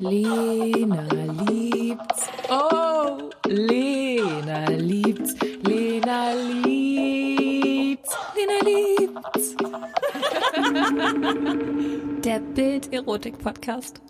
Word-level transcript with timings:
Lena 0.00 1.06
liebt's. 1.46 2.26
Oh, 2.50 3.30
Lena 3.46 4.68
liebt's. 4.70 5.34
Lena 5.62 6.34
liebt's. 6.34 8.16
Lena 8.34 8.58
liebt's. 8.64 9.54
Der 12.24 12.40
Bild-Erotik-Podcast. 12.40 14.00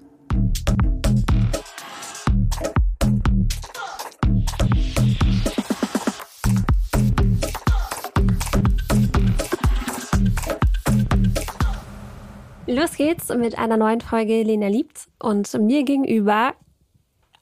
Los 12.67 12.97
geht's 12.97 13.29
mit 13.29 13.59
einer 13.59 13.77
neuen 13.77 14.01
Folge 14.01 14.43
Lena 14.43 14.69
liebt 14.69 15.04
und 15.25 15.53
mir 15.55 15.85
gegenüber 15.85 16.55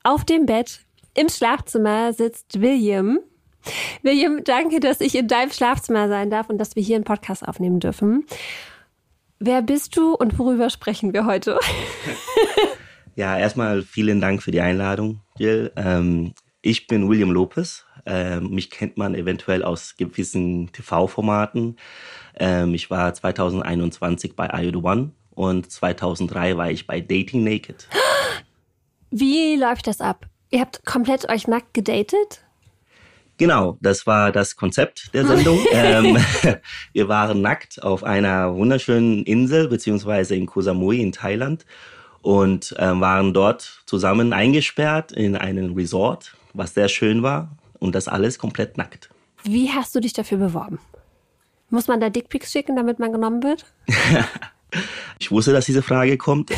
auf 0.04 0.24
dem 0.24 0.46
Bett 0.46 0.80
im 1.14 1.28
Schlafzimmer 1.28 2.12
sitzt 2.12 2.60
William. 2.60 3.18
William, 4.02 4.42
danke, 4.44 4.80
dass 4.80 5.00
ich 5.00 5.14
in 5.14 5.28
deinem 5.28 5.50
Schlafzimmer 5.50 6.08
sein 6.08 6.30
darf 6.30 6.48
und 6.48 6.58
dass 6.58 6.74
wir 6.74 6.82
hier 6.82 6.96
einen 6.96 7.04
Podcast 7.04 7.46
aufnehmen 7.46 7.80
dürfen. 7.80 8.24
Wer 9.38 9.62
bist 9.62 9.96
du 9.96 10.14
und 10.14 10.38
worüber 10.38 10.70
sprechen 10.70 11.12
wir 11.12 11.26
heute? 11.26 11.58
ja, 13.16 13.38
erstmal 13.38 13.82
vielen 13.82 14.20
Dank 14.20 14.42
für 14.42 14.52
die 14.52 14.60
Einladung, 14.60 15.20
Jill. 15.36 15.72
Ähm, 15.76 16.32
ich 16.62 16.86
bin 16.86 17.08
William 17.08 17.30
Lopez. 17.30 17.84
Ähm, 18.06 18.50
mich 18.50 18.70
kennt 18.70 18.96
man 18.96 19.14
eventuell 19.14 19.62
aus 19.62 19.96
gewissen 19.96 20.72
TV-Formaten. 20.72 21.76
Ähm, 22.38 22.74
ich 22.74 22.90
war 22.90 23.12
2021 23.14 24.34
bei 24.34 24.46
I 24.46 24.74
One 24.74 25.12
und 25.34 25.70
2003 25.70 26.56
war 26.56 26.70
ich 26.70 26.86
bei 26.86 27.00
Dating 27.00 27.44
Naked. 27.44 27.88
Wie 29.10 29.56
läuft 29.56 29.86
das 29.86 30.00
ab? 30.00 30.26
Ihr 30.50 30.60
habt 30.60 30.84
komplett 30.84 31.28
euch 31.30 31.48
nackt 31.48 31.74
gedatet? 31.74 32.44
Genau, 33.38 33.78
das 33.80 34.06
war 34.06 34.30
das 34.30 34.56
Konzept 34.56 35.12
der 35.14 35.26
Sendung. 35.26 35.58
ähm, 35.72 36.16
wir 36.92 37.08
waren 37.08 37.40
nackt 37.40 37.82
auf 37.82 38.04
einer 38.04 38.54
wunderschönen 38.54 39.24
Insel, 39.24 39.68
beziehungsweise 39.68 40.36
in 40.36 40.46
Koh 40.46 40.60
Samui 40.60 41.00
in 41.00 41.12
Thailand 41.12 41.66
und 42.20 42.72
äh, 42.78 43.00
waren 43.00 43.34
dort 43.34 43.82
zusammen 43.86 44.32
eingesperrt 44.32 45.12
in 45.12 45.36
einem 45.36 45.74
Resort, 45.74 46.36
was 46.54 46.74
sehr 46.74 46.88
schön 46.88 47.22
war 47.22 47.50
und 47.78 47.94
das 47.94 48.08
alles 48.08 48.38
komplett 48.38 48.78
nackt. 48.78 49.10
Wie 49.42 49.70
hast 49.70 49.94
du 49.94 50.00
dich 50.00 50.12
dafür 50.12 50.38
beworben? 50.38 50.78
Muss 51.68 51.88
man 51.88 52.00
da 52.00 52.10
Dickpics 52.10 52.52
schicken, 52.52 52.76
damit 52.76 52.98
man 52.98 53.12
genommen 53.12 53.42
wird? 53.42 53.64
ich 55.18 55.30
wusste, 55.30 55.52
dass 55.52 55.66
diese 55.66 55.82
Frage 55.82 56.16
kommt. 56.16 56.50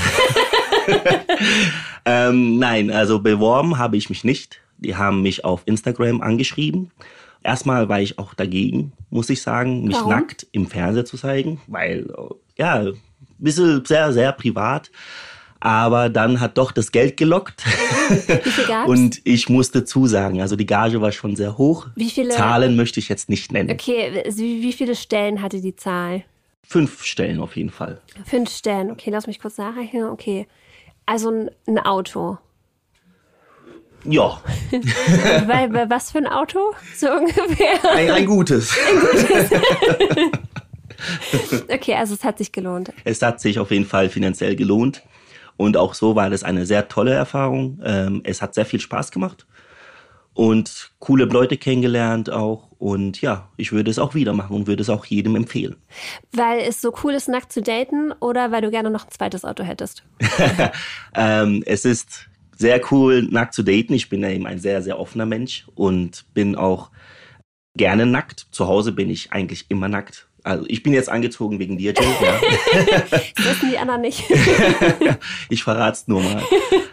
ähm, 2.05 2.59
nein, 2.59 2.91
also 2.91 3.19
beworben 3.19 3.79
habe 3.79 3.97
ich 3.97 4.09
mich 4.09 4.25
nicht. 4.25 4.61
Die 4.79 4.97
haben 4.97 5.23
mich 5.23 5.45
auf 5.45 5.63
Instagram 5.67 6.21
angeschrieben. 6.21 6.91
Erstmal 7.43 7.89
war 7.89 8.01
ich 8.01 8.19
auch 8.19 8.35
dagegen, 8.35 8.93
muss 9.11 9.29
ich 9.31 9.43
sagen, 9.43 9.85
mich 9.85 9.97
Warum? 9.97 10.11
nackt 10.11 10.47
im 10.53 10.67
Fernseher 10.67 11.05
zu 11.05 11.19
zeigen, 11.19 11.61
weil, 11.67 12.11
ja, 12.57 12.81
ein 12.81 12.95
bisschen 13.39 13.85
sehr, 13.85 14.13
sehr 14.13 14.33
privat. 14.33 14.91
Aber 15.61 16.11
dann 16.11 16.41
hat 16.41 16.59
doch 16.59 16.73
das 16.73 16.93
Geld 16.93 17.17
gelockt. 17.17 17.65
Wie 18.09 18.51
viel 18.51 18.67
gab's? 18.67 18.89
Und 18.89 19.21
ich 19.25 19.49
musste 19.49 19.85
zusagen. 19.85 20.43
Also 20.43 20.57
die 20.57 20.67
Gage 20.67 21.01
war 21.01 21.11
schon 21.11 21.37
sehr 21.37 21.57
hoch. 21.57 21.87
Wie 21.97 22.11
viele? 22.11 22.31
Zahlen 22.31 22.77
möchte 22.77 23.01
ich 23.01 23.09
jetzt 23.09 23.31
nicht 23.31 23.51
nennen. 23.51 23.71
Okay, 23.71 24.25
wie 24.37 24.73
viele 24.75 24.95
Stellen 24.95 25.41
hatte 25.41 25.63
die 25.63 25.75
Zahl? 25.75 26.25
Fünf 26.67 27.05
Stellen 27.05 27.41
auf 27.41 27.57
jeden 27.57 27.71
Fall. 27.71 28.01
Fünf 28.25 28.51
Stellen, 28.51 28.91
okay, 28.91 29.11
lass 29.11 29.27
mich 29.27 29.41
kurz 29.41 29.59
nachrechnen. 29.59 30.05
Okay. 30.05 30.47
Also 31.07 31.31
ein, 31.31 31.51
ein 31.67 31.79
Auto. 31.79 32.39
Ja. 34.05 34.41
Weil, 35.47 35.89
was 35.91 36.11
für 36.11 36.19
ein 36.19 36.27
Auto? 36.27 36.59
So 36.97 37.11
ungefähr. 37.11 37.93
Ein, 37.93 38.11
ein 38.11 38.27
gutes. 38.27 38.77
Ein 38.89 39.01
gutes. 39.01 39.61
okay, 41.69 41.95
also 41.95 42.15
es 42.15 42.25
hat 42.25 42.39
sich 42.39 42.53
gelohnt. 42.53 42.93
Es 43.05 43.23
hat 43.23 43.41
sich 43.41 43.59
auf 43.59 43.71
jeden 43.71 43.87
Fall 43.87 44.09
finanziell 44.09 44.57
gelohnt. 44.57 45.03
Und 45.57 45.77
auch 45.77 45.95
so 45.95 46.17
war 46.17 46.31
das 46.31 46.43
eine 46.43 46.67
sehr 46.67 46.89
tolle 46.89 47.13
Erfahrung. 47.13 47.81
Ähm, 47.85 48.21
es 48.25 48.43
hat 48.43 48.55
sehr 48.55 48.67
viel 48.67 48.81
Spaß 48.81 49.11
gemacht 49.11 49.47
und 50.35 50.91
coole 50.99 51.25
Leute 51.25 51.57
kennengelernt 51.57 52.31
auch. 52.31 52.71
Und 52.79 53.21
ja, 53.21 53.49
ich 53.57 53.73
würde 53.73 53.91
es 53.91 53.99
auch 53.99 54.15
wieder 54.15 54.35
machen 54.35 54.55
und 54.55 54.67
würde 54.67 54.83
es 54.83 54.91
auch 54.91 55.07
jedem 55.07 55.37
empfehlen. 55.37 55.77
Weil 56.33 56.61
es 56.61 56.81
so 56.81 56.93
cool 57.03 57.15
ist, 57.15 57.29
nackt 57.29 57.53
zu 57.53 57.63
daten 57.63 58.13
oder 58.21 58.53
weil 58.53 58.61
du 58.61 58.71
gerne 58.71 58.91
noch 58.91 59.05
ein 59.05 59.11
zweites 59.11 59.45
Auto 59.45 59.63
hättest? 59.63 60.03
ähm, 61.15 61.63
es 61.65 61.85
ist 61.85 62.29
sehr 62.57 62.81
cool, 62.91 63.23
nackt 63.23 63.55
zu 63.55 63.63
daten. 63.63 63.95
Ich 63.95 64.09
bin 64.09 64.23
ja 64.23 64.29
eben 64.29 64.47
ein 64.47 64.59
sehr, 64.59 64.83
sehr 64.83 64.99
offener 64.99 65.27
Mensch 65.27 65.67
und 65.75 66.27
bin 66.35 66.57
auch 66.57 66.91
gerne 67.77 68.07
nackt. 68.07 68.47
Zu 68.51 68.67
Hause 68.67 68.93
bin 68.93 69.11
ich 69.11 69.33
eigentlich 69.33 69.67
immer 69.69 69.89
nackt. 69.89 70.29
Also 70.45 70.67
ich 70.69 70.83
bin 70.83 70.93
jetzt 70.93 71.09
angezogen 71.09 71.59
wegen 71.59 71.79
dir, 71.79 71.95
Jill. 71.95 72.07
Ja. 72.23 72.41
das 73.01 73.45
wissen 73.47 73.71
die 73.71 73.79
anderen 73.79 74.03
nicht. 74.03 74.23
ich 75.49 75.65
verrat's 75.65 76.07
nur 76.07 76.23
mal. 76.23 76.43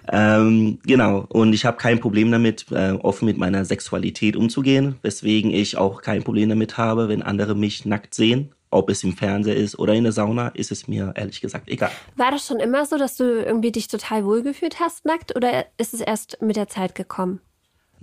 ähm, 0.09 0.79
genau. 0.83 1.25
Und 1.27 1.51
ich 1.51 1.65
habe 1.65 1.75
kein 1.75 1.99
Problem 1.99 2.31
damit, 2.31 2.65
äh, 2.71 2.93
offen 2.93 3.25
mit 3.25 3.37
meiner 3.37 3.65
Sexualität 3.65 4.37
umzugehen, 4.37 4.95
weswegen 5.01 5.51
ich 5.51 5.77
auch 5.77 6.01
kein 6.01 6.23
Problem 6.23 6.47
damit 6.47 6.77
habe, 6.77 7.09
wenn 7.09 7.21
andere 7.21 7.53
mich 7.53 7.85
nackt 7.85 8.15
sehen. 8.15 8.55
Ob 8.73 8.89
es 8.89 9.03
im 9.03 9.17
Fernseher 9.17 9.57
ist 9.57 9.77
oder 9.77 9.93
in 9.95 10.05
der 10.05 10.13
Sauna, 10.13 10.47
ist 10.49 10.71
es 10.71 10.87
mir 10.87 11.11
ehrlich 11.17 11.41
gesagt 11.41 11.67
egal. 11.67 11.91
War 12.15 12.31
das 12.31 12.47
schon 12.47 12.61
immer 12.61 12.85
so, 12.85 12.97
dass 12.97 13.17
du 13.17 13.25
irgendwie 13.43 13.73
dich 13.73 13.89
total 13.89 14.23
wohlgefühlt 14.23 14.79
hast 14.79 15.03
nackt 15.03 15.35
oder 15.35 15.65
ist 15.77 15.93
es 15.93 15.99
erst 15.99 16.41
mit 16.41 16.55
der 16.55 16.69
Zeit 16.69 16.95
gekommen? 16.95 17.41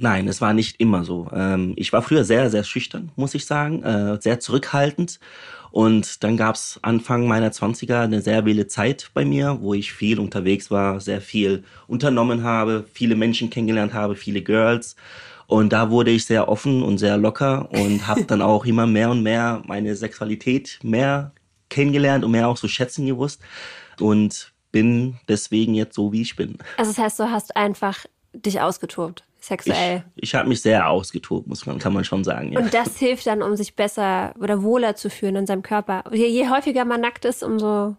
Nein, 0.00 0.28
es 0.28 0.40
war 0.40 0.54
nicht 0.54 0.80
immer 0.80 1.04
so. 1.04 1.28
Ähm, 1.34 1.72
ich 1.76 1.92
war 1.92 2.02
früher 2.02 2.24
sehr, 2.24 2.50
sehr 2.50 2.62
schüchtern, 2.62 3.10
muss 3.16 3.34
ich 3.34 3.46
sagen, 3.46 3.82
äh, 3.82 4.18
sehr 4.20 4.38
zurückhaltend. 4.38 5.18
Und 5.72 6.22
dann 6.22 6.36
gab's 6.36 6.78
Anfang 6.82 7.26
meiner 7.26 7.50
Zwanziger 7.50 8.02
eine 8.02 8.22
sehr 8.22 8.44
wilde 8.44 8.68
Zeit 8.68 9.10
bei 9.12 9.24
mir, 9.24 9.58
wo 9.60 9.74
ich 9.74 9.92
viel 9.92 10.20
unterwegs 10.20 10.70
war, 10.70 11.00
sehr 11.00 11.20
viel 11.20 11.64
unternommen 11.88 12.44
habe, 12.44 12.86
viele 12.92 13.16
Menschen 13.16 13.50
kennengelernt 13.50 13.92
habe, 13.92 14.14
viele 14.14 14.40
Girls. 14.40 14.94
Und 15.48 15.72
da 15.72 15.90
wurde 15.90 16.12
ich 16.12 16.26
sehr 16.26 16.48
offen 16.48 16.84
und 16.84 16.98
sehr 16.98 17.16
locker 17.16 17.68
und 17.72 18.06
habe 18.06 18.24
dann 18.24 18.40
auch 18.40 18.64
immer 18.66 18.86
mehr 18.86 19.10
und 19.10 19.24
mehr 19.24 19.62
meine 19.66 19.96
Sexualität 19.96 20.78
mehr 20.84 21.32
kennengelernt 21.70 22.24
und 22.24 22.30
mehr 22.30 22.46
auch 22.46 22.56
so 22.56 22.68
schätzen 22.68 23.04
gewusst. 23.04 23.40
Und 23.98 24.52
bin 24.70 25.16
deswegen 25.28 25.74
jetzt 25.74 25.96
so, 25.96 26.12
wie 26.12 26.22
ich 26.22 26.36
bin. 26.36 26.56
Also 26.76 26.92
das 26.92 26.98
heißt, 26.98 27.18
du 27.18 27.30
hast 27.32 27.56
einfach 27.56 28.06
dich 28.32 28.60
ausgetobt 28.60 29.24
sexuell. 29.48 30.04
Ich, 30.16 30.24
ich 30.24 30.34
habe 30.34 30.48
mich 30.48 30.62
sehr 30.62 30.88
ausgetobt, 30.88 31.46
muss 31.48 31.66
man, 31.66 31.78
kann 31.78 31.92
man 31.92 32.04
schon 32.04 32.24
sagen. 32.24 32.52
Ja. 32.52 32.60
Und 32.60 32.72
das 32.72 32.96
hilft 32.98 33.26
dann, 33.26 33.42
um 33.42 33.56
sich 33.56 33.74
besser 33.74 34.34
oder 34.40 34.62
wohler 34.62 34.94
zu 34.94 35.10
fühlen 35.10 35.36
in 35.36 35.46
seinem 35.46 35.62
Körper. 35.62 36.04
Je, 36.12 36.26
je 36.26 36.48
häufiger 36.48 36.84
man 36.84 37.00
nackt 37.00 37.24
ist, 37.24 37.42
umso 37.42 37.96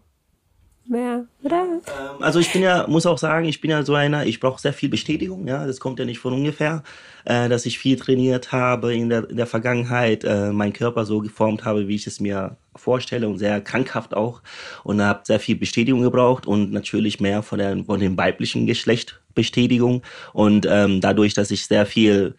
mehr, 0.90 1.24
oder? 1.42 1.62
Ähm, 1.62 2.22
also 2.22 2.38
ich 2.38 2.52
bin 2.52 2.62
ja, 2.62 2.86
muss 2.86 3.06
auch 3.06 3.18
sagen, 3.18 3.46
ich 3.46 3.60
bin 3.60 3.70
ja 3.70 3.82
so 3.82 3.94
einer, 3.94 4.26
ich 4.26 4.40
brauche 4.40 4.60
sehr 4.60 4.72
viel 4.72 4.88
Bestätigung, 4.88 5.46
ja, 5.46 5.66
das 5.66 5.80
kommt 5.80 5.98
ja 5.98 6.04
nicht 6.04 6.18
von 6.18 6.32
ungefähr, 6.32 6.82
äh, 7.24 7.48
dass 7.48 7.66
ich 7.66 7.78
viel 7.78 7.96
trainiert 7.96 8.52
habe 8.52 8.94
in 8.94 9.08
der, 9.08 9.30
in 9.30 9.36
der 9.36 9.46
Vergangenheit, 9.46 10.24
äh, 10.24 10.52
meinen 10.52 10.72
Körper 10.72 11.04
so 11.04 11.20
geformt 11.20 11.64
habe, 11.64 11.88
wie 11.88 11.94
ich 11.94 12.06
es 12.06 12.20
mir 12.20 12.56
vorstelle 12.76 13.28
und 13.28 13.38
sehr 13.38 13.60
krankhaft 13.60 14.14
auch. 14.14 14.42
Und 14.84 15.00
habe 15.00 15.20
sehr 15.24 15.40
viel 15.40 15.56
Bestätigung 15.56 16.02
gebraucht 16.02 16.46
und 16.46 16.72
natürlich 16.72 17.20
mehr 17.20 17.42
von, 17.42 17.58
der, 17.58 17.84
von 17.84 18.00
dem 18.00 18.16
weiblichen 18.16 18.66
Geschlecht 18.66 19.20
Bestätigung. 19.34 20.02
Und 20.32 20.66
ähm, 20.68 21.00
dadurch, 21.00 21.34
dass 21.34 21.50
ich 21.50 21.66
sehr 21.66 21.86
viel, 21.86 22.34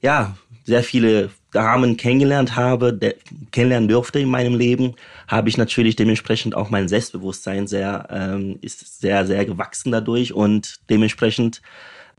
ja, 0.00 0.36
sehr 0.64 0.82
viele 0.82 1.30
Damen 1.52 1.96
kennengelernt 1.96 2.56
habe, 2.56 2.92
der, 2.92 3.14
kennenlernen 3.52 3.88
durfte 3.88 4.20
in 4.20 4.28
meinem 4.28 4.54
Leben, 4.54 4.94
habe 5.26 5.48
ich 5.48 5.56
natürlich 5.56 5.96
dementsprechend 5.96 6.54
auch 6.54 6.70
mein 6.70 6.88
Selbstbewusstsein 6.88 7.66
sehr, 7.66 8.06
ähm, 8.10 8.58
ist 8.60 9.00
sehr, 9.00 9.26
sehr 9.26 9.44
gewachsen 9.44 9.92
dadurch 9.92 10.32
und 10.34 10.80
dementsprechend 10.90 11.62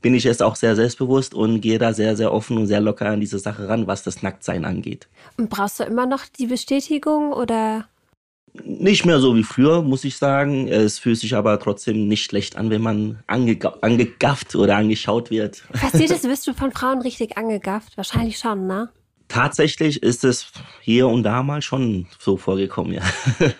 bin 0.02 0.14
ich 0.14 0.24
jetzt 0.24 0.42
auch 0.42 0.56
sehr 0.56 0.76
selbstbewusst 0.76 1.34
und 1.34 1.62
gehe 1.62 1.78
da 1.78 1.94
sehr, 1.94 2.16
sehr 2.16 2.34
offen 2.34 2.58
und 2.58 2.68
sehr 2.68 2.82
locker 2.82 3.08
an 3.08 3.20
diese 3.20 3.40
Sache 3.40 3.68
ran, 3.68 3.88
was 3.88 4.04
das 4.04 4.24
Nacktsein 4.24 4.66
angeht. 4.66 5.08
Und 5.38 5.50
brauchst 5.50 5.80
du 5.80 5.84
immer 5.84 6.06
noch 6.06 6.26
die 6.26 6.48
Bestätigung 6.48 7.34
oder? 7.34 7.88
Nicht 8.64 9.06
mehr 9.06 9.20
so 9.20 9.36
wie 9.36 9.44
früher, 9.44 9.84
muss 9.84 10.04
ich 10.04 10.18
sagen. 10.18 10.68
Es 10.68 10.98
fühlt 10.98 11.20
sich 11.20 11.36
aber 11.36 11.60
trotzdem 11.60 12.08
nicht 12.08 12.24
schlecht 12.24 12.56
an, 12.56 12.70
wenn 12.70 12.82
man 12.82 13.20
ange 13.28 13.60
angegafft 13.82 14.56
oder 14.56 14.78
angeschaut 14.78 15.30
wird. 15.30 15.64
Passiert 15.72 16.12
es, 16.12 16.24
wirst 16.24 16.48
du 16.48 16.54
von 16.54 16.72
Frauen 16.72 17.02
richtig 17.02 17.38
angegafft? 17.38 17.96
Wahrscheinlich 17.96 18.40
schon, 18.40 18.66
ne? 18.66 18.90
Tatsächlich 19.30 20.02
ist 20.02 20.24
es 20.24 20.52
hier 20.82 21.08
und 21.08 21.22
da 21.22 21.44
mal 21.44 21.62
schon 21.62 22.08
so 22.18 22.36
vorgekommen, 22.36 22.94
ja. 22.94 23.04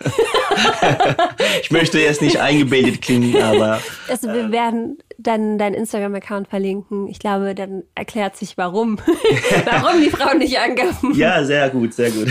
ich 1.62 1.70
möchte 1.70 2.00
jetzt 2.00 2.20
nicht 2.22 2.40
eingebildet 2.40 3.00
klingen, 3.00 3.40
aber. 3.40 3.80
Also 4.08 4.26
wir 4.32 4.50
werden 4.50 4.98
dann 5.16 5.58
deinen 5.58 5.74
Instagram-Account 5.74 6.48
verlinken. 6.48 7.06
Ich 7.06 7.20
glaube, 7.20 7.54
dann 7.54 7.84
erklärt 7.94 8.36
sich, 8.36 8.58
warum. 8.58 8.98
warum 9.64 10.00
die 10.00 10.10
Frauen 10.10 10.38
nicht 10.38 10.58
angaffen. 10.58 11.14
Ja, 11.14 11.44
sehr 11.44 11.70
gut, 11.70 11.94
sehr 11.94 12.10
gut. 12.10 12.26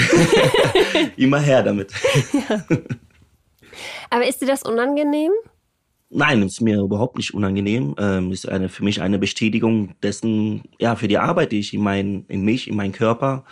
Immer 1.15 1.39
her 1.39 1.63
damit. 1.63 1.93
Ja. 2.33 2.63
Aber 4.09 4.27
ist 4.27 4.41
dir 4.41 4.47
das 4.47 4.63
unangenehm? 4.63 5.31
Nein, 6.11 6.41
ist 6.41 6.61
mir 6.61 6.79
überhaupt 6.79 7.17
nicht 7.17 7.33
unangenehm. 7.33 7.95
Ähm, 7.99 8.31
ist 8.31 8.49
eine, 8.49 8.67
für 8.67 8.83
mich 8.83 9.01
eine 9.01 9.19
Bestätigung 9.19 9.93
dessen, 10.01 10.63
ja, 10.79 10.95
für 10.95 11.07
die 11.07 11.19
Arbeit, 11.19 11.51
die 11.51 11.59
ich 11.59 11.73
in, 11.73 11.81
mein, 11.81 12.25
in 12.27 12.41
mich, 12.41 12.67
in 12.67 12.75
meinen 12.75 12.93
Körper 12.93 13.45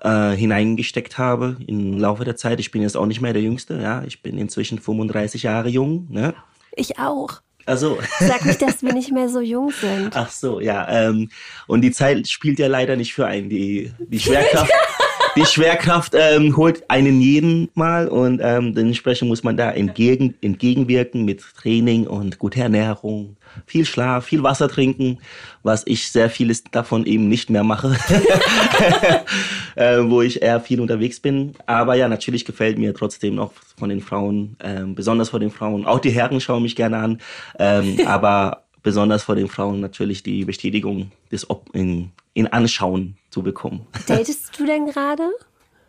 äh, 0.00 0.32
hineingesteckt 0.32 1.18
habe 1.18 1.56
im 1.66 1.98
Laufe 1.98 2.24
der 2.24 2.36
Zeit. 2.36 2.60
Ich 2.60 2.70
bin 2.70 2.82
jetzt 2.82 2.96
auch 2.96 3.06
nicht 3.06 3.20
mehr 3.20 3.32
der 3.32 3.42
Jüngste, 3.42 3.80
ja. 3.80 4.04
Ich 4.04 4.22
bin 4.22 4.38
inzwischen 4.38 4.78
35 4.78 5.42
Jahre 5.42 5.68
jung, 5.68 6.06
ne? 6.10 6.34
Ich 6.76 6.98
auch. 6.98 7.40
Also. 7.64 7.98
Sag 8.20 8.44
nicht, 8.44 8.62
dass 8.62 8.82
wir 8.82 8.92
nicht 8.92 9.10
mehr 9.10 9.28
so 9.28 9.40
jung 9.40 9.72
sind. 9.72 10.14
Ach 10.14 10.30
so, 10.30 10.60
ja. 10.60 10.88
Ähm, 10.88 11.30
und 11.66 11.80
die 11.80 11.90
Zeit 11.90 12.28
spielt 12.28 12.60
ja 12.60 12.68
leider 12.68 12.94
nicht 12.94 13.14
für 13.14 13.26
einen. 13.26 13.48
Die, 13.50 13.92
die 13.98 14.20
Schwerkraft, 14.20 14.70
die 15.36 15.44
Schwerkraft 15.44 16.14
ähm, 16.14 16.56
holt 16.56 16.90
einen 16.90 17.20
jeden 17.20 17.68
Mal 17.74 18.08
und 18.08 18.40
ähm, 18.42 18.74
dementsprechend 18.74 19.28
muss 19.28 19.44
man 19.44 19.56
da 19.56 19.70
entgegen, 19.70 20.34
entgegenwirken 20.40 21.24
mit 21.24 21.42
Training 21.56 22.06
und 22.06 22.38
guter 22.38 22.62
Ernährung, 22.62 23.36
viel 23.66 23.84
Schlaf, 23.84 24.24
viel 24.24 24.42
Wasser 24.42 24.68
trinken, 24.68 25.18
was 25.62 25.82
ich 25.86 26.10
sehr 26.10 26.30
vieles 26.30 26.64
davon 26.64 27.04
eben 27.06 27.28
nicht 27.28 27.50
mehr 27.50 27.64
mache, 27.64 27.88
äh, 29.76 29.98
wo 30.02 30.22
ich 30.22 30.42
eher 30.42 30.60
viel 30.60 30.80
unterwegs 30.80 31.20
bin. 31.20 31.54
Aber 31.66 31.94
ja, 31.94 32.08
natürlich 32.08 32.44
gefällt 32.44 32.78
mir 32.78 32.94
trotzdem 32.94 33.34
noch 33.34 33.52
von 33.78 33.90
den 33.90 34.00
Frauen, 34.00 34.56
ähm, 34.64 34.94
besonders 34.94 35.28
von 35.28 35.40
den 35.40 35.50
Frauen. 35.50 35.86
Auch 35.86 36.00
die 36.00 36.10
Herren 36.10 36.40
schauen 36.40 36.62
mich 36.62 36.76
gerne 36.76 36.98
an, 36.98 37.18
ähm, 37.58 38.00
aber 38.06 38.65
besonders 38.86 39.24
vor 39.24 39.34
den 39.34 39.48
Frauen 39.48 39.80
natürlich 39.80 40.22
die 40.22 40.44
Bestätigung 40.44 41.10
des 41.32 41.50
Ob 41.50 41.74
in, 41.74 42.12
in 42.34 42.46
Anschauen 42.46 43.16
zu 43.30 43.42
bekommen. 43.42 43.84
Datest 44.06 44.56
du 44.56 44.64
denn 44.64 44.86
gerade? 44.86 45.28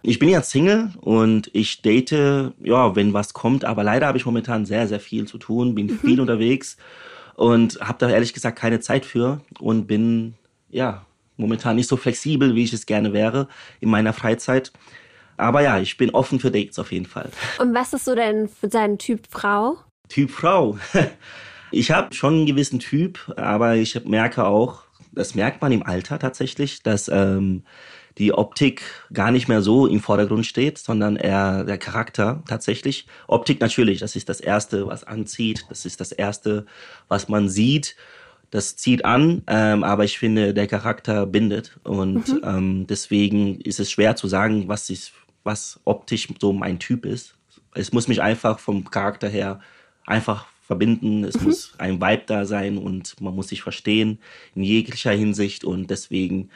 Ich 0.02 0.18
bin 0.18 0.30
ja 0.30 0.42
Single 0.42 0.90
und 1.02 1.52
ich 1.54 1.84
date, 1.84 2.54
ja, 2.60 2.96
wenn 2.96 3.14
was 3.14 3.36
kommt, 3.36 3.66
aber 3.66 3.84
leider 3.84 4.08
habe 4.08 4.18
ich 4.18 4.26
momentan 4.26 4.66
sehr, 4.66 4.88
sehr 4.88 5.00
viel 5.00 5.28
zu 5.28 5.38
tun, 5.38 5.76
bin 5.76 5.86
mhm. 5.86 6.00
viel 6.00 6.20
unterwegs 6.20 6.78
und 7.36 7.80
habe 7.82 8.00
da 8.00 8.10
ehrlich 8.10 8.34
gesagt 8.34 8.58
keine 8.58 8.80
Zeit 8.80 9.06
für 9.06 9.42
und 9.60 9.86
bin, 9.86 10.34
ja, 10.72 11.06
momentan 11.36 11.76
nicht 11.76 11.90
so 11.90 11.98
flexibel, 11.98 12.56
wie 12.56 12.64
ich 12.64 12.74
es 12.74 12.88
gerne 12.88 13.14
wäre 13.14 13.48
in 13.80 13.92
meiner 13.92 14.12
Freizeit. 14.12 14.72
Aber 15.38 15.62
ja, 15.62 15.80
ich 15.80 15.98
bin 15.98 16.10
offen 16.16 16.40
für 16.40 16.50
Dates 16.50 16.80
auf 16.80 16.92
jeden 16.92 17.06
Fall. 17.06 17.30
Und 17.60 17.76
was 17.76 17.94
ist 17.94 18.06
so 18.06 18.16
denn 18.16 18.48
für 18.48 18.70
dein 18.70 18.98
Typ 18.98 19.28
Frau? 19.30 19.78
Typ 20.10 20.32
Frau. 20.32 20.80
Ich 21.72 21.92
habe 21.92 22.14
schon 22.14 22.34
einen 22.34 22.46
gewissen 22.46 22.80
Typ, 22.80 23.34
aber 23.38 23.76
ich 23.76 24.06
merke 24.06 24.46
auch, 24.46 24.84
das 25.12 25.36
merkt 25.36 25.62
man 25.62 25.72
im 25.72 25.84
Alter 25.84 26.20
tatsächlich, 26.20 26.84
dass 26.84 27.10
ähm, 27.10 27.64
die 28.18 28.34
Optik 28.34 28.82
gar 29.14 29.32
nicht 29.32 29.48
mehr 29.48 29.62
so 29.62 29.86
im 29.86 30.00
Vordergrund 30.00 30.46
steht, 30.46 30.78
sondern 30.78 31.16
eher 31.16 31.64
der 31.64 31.78
Charakter 31.78 32.44
tatsächlich. 32.48 33.06
Optik 33.28 33.62
natürlich, 33.62 34.00
das 34.00 34.16
ist 34.16 34.30
das 34.30 34.40
Erste, 34.40 34.88
was 34.88 35.04
anzieht, 35.04 35.66
das 35.70 35.86
ist 35.86 36.00
das 36.00 36.12
Erste, 36.12 36.66
was 37.08 37.30
man 37.30 37.50
sieht. 37.50 37.96
Das 38.50 38.78
zieht 38.78 39.04
an, 39.04 39.44
ähm, 39.48 39.84
aber 39.84 40.06
ich 40.06 40.18
finde, 40.18 40.54
der 40.54 40.68
Charakter 40.68 41.26
bindet. 41.26 41.78
Und 41.84 42.30
mhm. 42.30 42.42
ähm, 42.44 42.88
deswegen 42.88 43.60
ist 43.60 43.80
es 43.80 43.92
schwer 43.92 44.16
zu 44.16 44.28
sagen, 44.28 44.70
was, 44.70 44.90
ist, 44.90 45.12
was 45.44 45.80
optisch 45.84 46.30
so 46.40 46.54
mein 46.54 46.80
Typ 46.80 47.06
ist. 47.06 47.36
Es 47.74 47.92
muss 47.92 48.08
mich 48.08 48.22
einfach 48.22 48.60
vom 48.60 48.90
Charakter 48.90 49.28
her 49.28 49.60
einfach 50.06 50.46
verbinden. 50.68 51.24
Es 51.24 51.40
mhm. 51.40 51.44
muss 51.46 51.74
ein 51.78 52.02
Vibe 52.02 52.24
da 52.28 52.46
sein 52.46 52.78
und 52.78 53.20
man 53.22 53.34
muss 53.34 53.48
sich 53.48 53.62
verstehen 53.62 54.20
in 54.54 54.64
jeglicher 54.64 55.12
Hinsicht. 55.12 55.64
Und 55.64 55.90
deswegen, 55.90 56.50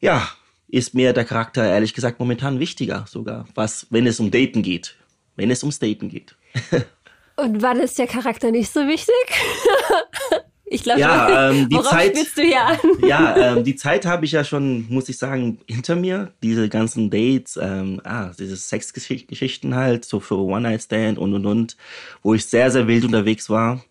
ja, 0.00 0.28
ist 0.68 0.94
mir 0.94 1.12
der 1.12 1.24
Charakter 1.24 1.64
ehrlich 1.64 1.94
gesagt 1.94 2.20
momentan 2.20 2.60
wichtiger 2.60 3.04
sogar, 3.08 3.46
was, 3.54 3.86
wenn 3.90 4.06
es 4.06 4.20
um 4.20 4.30
Daten 4.30 4.62
geht. 4.62 4.96
Wenn 5.36 5.50
es 5.50 5.62
ums 5.64 5.80
Daten 5.80 6.08
geht. 6.08 6.36
und 7.36 7.60
wann 7.60 7.80
ist 7.80 7.98
der 7.98 8.06
Charakter 8.06 8.52
nicht 8.52 8.72
so 8.72 8.86
wichtig? 8.86 9.14
Ich 10.66 10.82
glaube, 10.82 11.00
ja, 11.00 11.50
ähm, 11.50 11.68
die 11.68 11.80
Zeit, 11.80 12.16
du 12.36 12.42
hier 12.42 12.64
an? 12.64 12.78
ja, 13.06 13.36
ähm, 13.36 13.64
die 13.64 13.76
Zeit 13.76 14.06
habe 14.06 14.24
ich 14.24 14.32
ja 14.32 14.44
schon, 14.44 14.86
muss 14.88 15.08
ich 15.08 15.18
sagen, 15.18 15.58
hinter 15.66 15.96
mir. 15.96 16.32
Diese 16.42 16.68
ganzen 16.68 17.10
Dates, 17.10 17.58
ähm, 17.60 18.00
ah, 18.04 18.30
diese 18.38 18.56
Sexgeschichten 18.56 19.74
halt, 19.74 20.04
so 20.04 20.20
für 20.20 20.38
One 20.38 20.62
Night 20.62 20.82
Stand 20.82 21.18
und 21.18 21.34
und 21.34 21.46
und, 21.46 21.76
wo 22.22 22.34
ich 22.34 22.46
sehr 22.46 22.70
sehr 22.70 22.86
wild 22.86 23.04
unterwegs 23.04 23.50
war, 23.50 23.84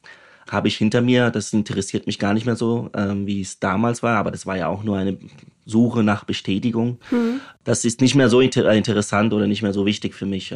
habe 0.49 0.67
ich 0.67 0.77
hinter 0.77 1.01
mir. 1.01 1.29
Das 1.29 1.53
interessiert 1.53 2.07
mich 2.07 2.19
gar 2.19 2.33
nicht 2.33 2.45
mehr 2.45 2.55
so, 2.55 2.89
ähm, 2.95 3.27
wie 3.27 3.41
es 3.41 3.59
damals 3.59 4.01
war, 4.01 4.17
aber 4.17 4.31
das 4.31 4.45
war 4.45 4.57
ja 4.57 4.67
auch 4.67 4.83
nur 4.83 4.97
eine 4.97 5.17
Suche 5.65 6.03
nach 6.03 6.23
Bestätigung. 6.23 6.97
Mhm. 7.11 7.39
Das 7.63 7.85
ist 7.85 8.01
nicht 8.01 8.15
mehr 8.15 8.29
so 8.29 8.41
inter 8.41 8.71
interessant 8.73 9.33
oder 9.33 9.47
nicht 9.47 9.61
mehr 9.61 9.73
so 9.73 9.85
wichtig 9.85 10.13
für 10.15 10.25
mich. 10.25 10.51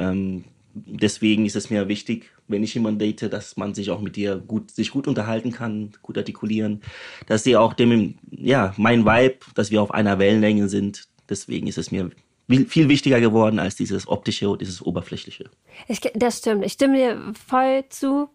Deswegen 0.85 1.45
ist 1.45 1.55
es 1.55 1.69
mir 1.69 1.87
wichtig, 1.87 2.31
wenn 2.47 2.63
ich 2.63 2.73
jemanden 2.73 2.99
date, 2.99 3.31
dass 3.33 3.57
man 3.57 3.73
sich 3.73 3.89
auch 3.89 4.01
mit 4.01 4.15
dir 4.15 4.37
gut, 4.37 4.71
sich 4.71 4.91
gut 4.91 5.07
unterhalten 5.07 5.51
kann, 5.51 5.91
gut 6.01 6.17
artikulieren, 6.17 6.81
dass 7.27 7.43
sie 7.43 7.57
auch 7.57 7.73
dem, 7.73 8.15
ja, 8.29 8.73
mein 8.77 9.05
Vibe, 9.05 9.39
dass 9.55 9.71
wir 9.71 9.81
auf 9.81 9.91
einer 9.91 10.19
Wellenlänge 10.19 10.69
sind. 10.69 11.07
Deswegen 11.29 11.67
ist 11.67 11.77
es 11.77 11.91
mir 11.91 12.09
viel 12.47 12.87
wichtiger 12.89 13.19
geworden 13.19 13.59
als 13.59 13.75
dieses 13.75 14.07
optische 14.07 14.49
und 14.49 14.61
dieses 14.61 14.81
oberflächliche. 14.81 15.49
Ich, 15.87 15.99
das 16.13 16.37
stimmt. 16.37 16.65
Ich 16.65 16.73
stimme 16.73 16.97
dir 16.97 17.33
voll 17.47 17.83
zu. 17.89 18.29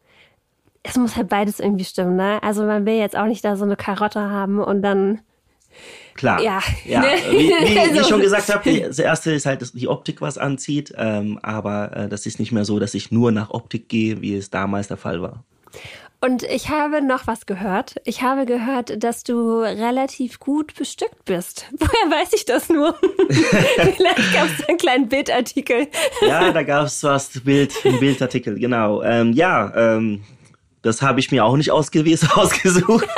Es 0.83 0.97
muss 0.97 1.17
halt 1.17 1.29
beides 1.29 1.61
irgendwie 1.61 1.85
stimmen, 1.85 2.17
ne? 2.17 2.43
Also 2.43 2.65
man 2.65 2.85
will 2.85 2.97
jetzt 2.97 3.17
auch 3.17 3.27
nicht 3.27 3.45
da 3.45 3.57
so 3.57 3.65
eine 3.65 3.77
Karotte 3.77 4.21
haben 4.21 4.59
und 4.59 4.83
dann 4.83 5.21
Klar. 6.15 6.43
Ja. 6.43 6.61
ja. 6.85 7.01
Ne? 7.01 7.09
Wie, 7.31 7.37
wie, 7.37 7.95
wie, 7.95 7.99
ich 8.01 8.07
schon 8.07 8.21
gesagt 8.21 8.53
habe, 8.53 8.81
das 8.81 8.99
erste 8.99 9.33
ist 9.33 9.47
halt 9.47 9.73
die 9.75 9.89
Optik, 9.89 10.21
was 10.21 10.39
anzieht. 10.39 10.93
Ähm, 10.97 11.39
aber 11.43 11.97
äh, 11.97 12.09
das 12.09 12.27
ist 12.27 12.39
nicht 12.39 12.53
mehr 12.53 12.65
so, 12.65 12.79
dass 12.79 12.95
ich 12.95 13.11
nur 13.11 13.33
nach 13.33 13.51
Optik 13.51 13.89
gehe, 13.89 14.21
wie 14.21 14.37
es 14.37 14.51
damals 14.51 14.89
der 14.89 14.97
Fall 14.97 15.23
war. 15.23 15.45
Und 16.25 16.45
ich 16.45 16.69
habe 16.69 17.03
noch 17.05 17.27
was 17.27 17.47
gehört. 17.47 17.97
Ich 18.05 18.23
habe 18.23 18.47
gehört, 18.47 19.03
dass 19.03 19.25
du 19.25 19.59
relativ 19.59 20.39
gut 20.39 20.73
bestückt 20.77 21.25
bist. 21.25 21.67
Woher 21.73 22.21
weiß 22.21 22.33
ich 22.35 22.45
das 22.45 22.69
nur? 22.69 22.95
Vielleicht 23.29 24.33
gab 24.33 24.47
es 24.47 24.69
einen 24.69 24.79
kleinen 24.79 25.09
Bildartikel. 25.09 25.89
ja, 26.21 26.53
da 26.53 26.63
gab 26.63 26.87
es 26.87 27.03
was, 27.03 27.41
Bild, 27.41 27.75
ein 27.85 27.99
Bildartikel, 27.99 28.57
genau. 28.57 29.03
Ähm, 29.03 29.33
ja, 29.33 29.73
ähm, 29.75 30.23
das 30.83 31.03
habe 31.03 31.19
ich 31.19 31.33
mir 31.33 31.45
auch 31.45 31.57
nicht 31.57 31.73
ausgewiesen, 31.73 32.29
ausgesucht. 32.35 33.09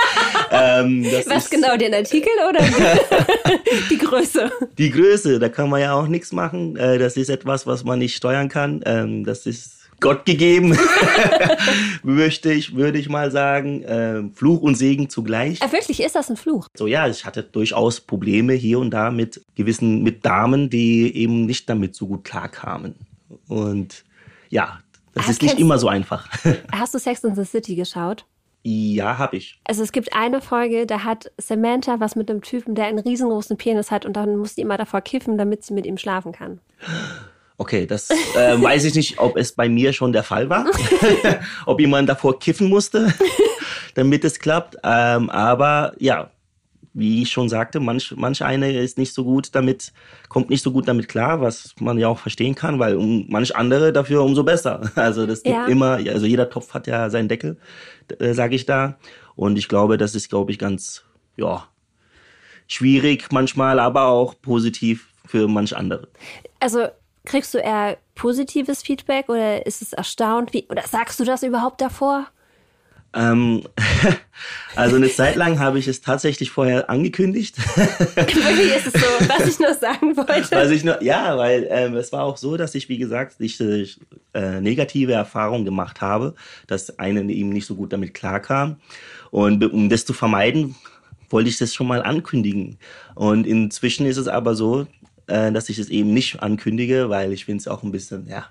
Ähm, 0.54 1.04
Was 1.26 1.50
genau, 1.50 1.76
den 1.76 1.94
Artikel 1.94 2.30
oder 2.48 2.60
die 3.90 3.98
Größe? 3.98 4.50
Die 4.78 4.90
Größe, 4.90 5.38
da 5.38 5.48
kann 5.48 5.68
man 5.68 5.80
ja 5.80 5.94
auch 5.94 6.06
nichts 6.06 6.32
machen. 6.32 6.76
Äh, 6.76 6.98
das 6.98 7.16
ist 7.16 7.28
etwas, 7.28 7.66
was 7.66 7.84
man 7.84 7.98
nicht 7.98 8.16
steuern 8.16 8.48
kann. 8.48 8.82
Ähm, 8.86 9.24
das 9.24 9.46
ist 9.46 9.84
Gott 10.00 10.26
gegeben, 10.26 10.76
möchte 12.02 12.52
ich, 12.52 12.74
würde 12.74 12.98
ich 12.98 13.08
mal 13.08 13.30
sagen. 13.30 13.84
Ähm, 13.86 14.34
Fluch 14.34 14.60
und 14.60 14.74
Segen 14.74 15.08
zugleich. 15.08 15.60
Ja, 15.60 15.66
äh, 15.66 15.72
wirklich, 15.72 16.02
ist 16.02 16.14
das 16.14 16.30
ein 16.30 16.36
Fluch? 16.36 16.68
So 16.76 16.86
ja, 16.86 17.08
ich 17.08 17.24
hatte 17.24 17.42
durchaus 17.42 18.00
Probleme 18.00 18.52
hier 18.52 18.78
und 18.78 18.90
da 18.90 19.10
mit 19.10 19.42
gewissen, 19.54 20.02
mit 20.02 20.24
Damen, 20.24 20.68
die 20.68 21.16
eben 21.16 21.46
nicht 21.46 21.68
damit 21.68 21.94
so 21.94 22.06
gut 22.06 22.24
klarkamen. 22.24 22.94
Und 23.48 24.04
ja, 24.50 24.80
das 25.14 25.24
Ach, 25.26 25.30
ist 25.30 25.42
nicht 25.42 25.58
immer 25.58 25.78
so 25.78 25.88
einfach. 25.88 26.28
Hast 26.72 26.94
du 26.94 26.98
Sex 26.98 27.24
in 27.24 27.34
the 27.34 27.44
City 27.44 27.76
geschaut? 27.76 28.26
Ja, 28.66 29.18
habe 29.18 29.36
ich. 29.36 29.60
Also 29.64 29.82
es 29.82 29.92
gibt 29.92 30.14
eine 30.14 30.40
Folge, 30.40 30.86
da 30.86 31.04
hat 31.04 31.30
Samantha 31.36 32.00
was 32.00 32.16
mit 32.16 32.30
einem 32.30 32.40
Typen, 32.40 32.74
der 32.74 32.86
einen 32.86 32.98
riesengroßen 32.98 33.58
Penis 33.58 33.90
hat 33.90 34.06
und 34.06 34.14
dann 34.14 34.38
muss 34.38 34.54
sie 34.54 34.62
immer 34.62 34.78
davor 34.78 35.02
kiffen, 35.02 35.36
damit 35.36 35.64
sie 35.64 35.74
mit 35.74 35.84
ihm 35.84 35.98
schlafen 35.98 36.32
kann. 36.32 36.60
Okay, 37.58 37.86
das 37.86 38.08
äh, 38.10 38.60
weiß 38.60 38.84
ich 38.84 38.94
nicht, 38.94 39.18
ob 39.18 39.36
es 39.36 39.52
bei 39.52 39.68
mir 39.68 39.92
schon 39.92 40.14
der 40.14 40.24
Fall 40.24 40.48
war, 40.48 40.66
ob 41.66 41.78
jemand 41.78 42.08
davor 42.08 42.38
kiffen 42.38 42.70
musste, 42.70 43.12
damit 43.94 44.24
es 44.24 44.40
klappt. 44.40 44.76
Ähm, 44.82 45.28
aber 45.28 45.92
ja, 45.98 46.30
wie 46.94 47.22
ich 47.22 47.32
schon 47.32 47.48
sagte, 47.48 47.80
manch, 47.80 48.14
manch 48.16 48.42
eine 48.42 48.72
ist 48.72 48.98
nicht 48.98 49.12
so 49.12 49.24
gut 49.24 49.48
damit, 49.52 49.92
kommt 50.28 50.48
nicht 50.48 50.62
so 50.62 50.70
gut 50.70 50.86
damit 50.86 51.08
klar, 51.08 51.40
was 51.40 51.74
man 51.80 51.98
ja 51.98 52.06
auch 52.06 52.20
verstehen 52.20 52.54
kann, 52.54 52.78
weil 52.78 52.96
um, 52.96 53.26
manch 53.28 53.54
andere 53.54 53.92
dafür 53.92 54.22
umso 54.22 54.44
besser. 54.44 54.80
Also 54.94 55.26
das 55.26 55.42
gibt 55.42 55.56
ja. 55.56 55.66
immer, 55.66 55.96
also 55.96 56.24
jeder 56.24 56.48
Topf 56.48 56.72
hat 56.72 56.86
ja 56.86 57.10
seinen 57.10 57.28
Deckel, 57.28 57.58
äh, 58.18 58.32
sage 58.32 58.54
ich 58.54 58.64
da. 58.64 58.96
Und 59.34 59.58
ich 59.58 59.68
glaube, 59.68 59.98
das 59.98 60.14
ist, 60.14 60.28
glaube 60.28 60.52
ich, 60.52 60.58
ganz, 60.58 61.04
ja, 61.36 61.66
schwierig 62.68 63.26
manchmal, 63.32 63.80
aber 63.80 64.06
auch 64.06 64.40
positiv 64.40 65.08
für 65.26 65.48
manch 65.48 65.76
andere. 65.76 66.08
Also 66.60 66.86
kriegst 67.24 67.54
du 67.54 67.58
eher 67.58 67.98
positives 68.14 68.82
Feedback 68.82 69.28
oder 69.28 69.66
ist 69.66 69.82
es 69.82 69.92
erstaunt? 69.92 70.52
Wie, 70.52 70.66
oder 70.68 70.82
sagst 70.82 71.18
du 71.18 71.24
das 71.24 71.42
überhaupt 71.42 71.80
davor? 71.80 72.28
Ähm, 73.14 73.62
also 74.76 74.96
eine 74.96 75.08
Zeit 75.08 75.36
lang 75.36 75.58
habe 75.60 75.78
ich 75.78 75.88
es 75.88 76.00
tatsächlich 76.00 76.50
vorher 76.50 76.90
angekündigt. 76.90 77.56
Wirklich 78.16 78.76
ist 78.76 78.88
es 78.88 79.00
so, 79.00 79.06
was 79.28 79.48
ich 79.48 79.58
nur 79.58 79.74
sagen 79.74 80.16
wollte. 80.16 80.50
Was 80.50 80.70
ich 80.70 80.84
nur, 80.84 81.02
ja, 81.02 81.36
weil 81.38 81.66
ähm, 81.70 81.94
es 81.94 82.12
war 82.12 82.24
auch 82.24 82.36
so, 82.36 82.56
dass 82.56 82.74
ich, 82.74 82.88
wie 82.88 82.98
gesagt, 82.98 83.36
diese 83.38 83.86
äh, 84.34 84.60
negative 84.60 85.12
Erfahrung 85.12 85.64
gemacht 85.64 86.00
habe, 86.00 86.34
dass 86.66 86.98
eine 86.98 87.20
ihm 87.20 87.50
nicht 87.50 87.66
so 87.66 87.76
gut 87.76 87.92
damit 87.92 88.14
klarkam. 88.14 88.76
Und 89.30 89.64
um 89.72 89.88
das 89.88 90.04
zu 90.04 90.12
vermeiden, 90.12 90.74
wollte 91.30 91.48
ich 91.48 91.58
das 91.58 91.74
schon 91.74 91.86
mal 91.86 92.02
ankündigen. 92.02 92.78
Und 93.14 93.46
inzwischen 93.46 94.06
ist 94.06 94.16
es 94.16 94.28
aber 94.28 94.54
so, 94.54 94.86
äh, 95.26 95.52
dass 95.52 95.68
ich 95.68 95.78
es 95.78 95.88
eben 95.88 96.12
nicht 96.12 96.42
ankündige, 96.42 97.08
weil 97.08 97.32
ich 97.32 97.44
finde 97.44 97.60
es 97.60 97.68
auch 97.68 97.82
ein 97.82 97.92
bisschen, 97.92 98.28
ja, 98.28 98.46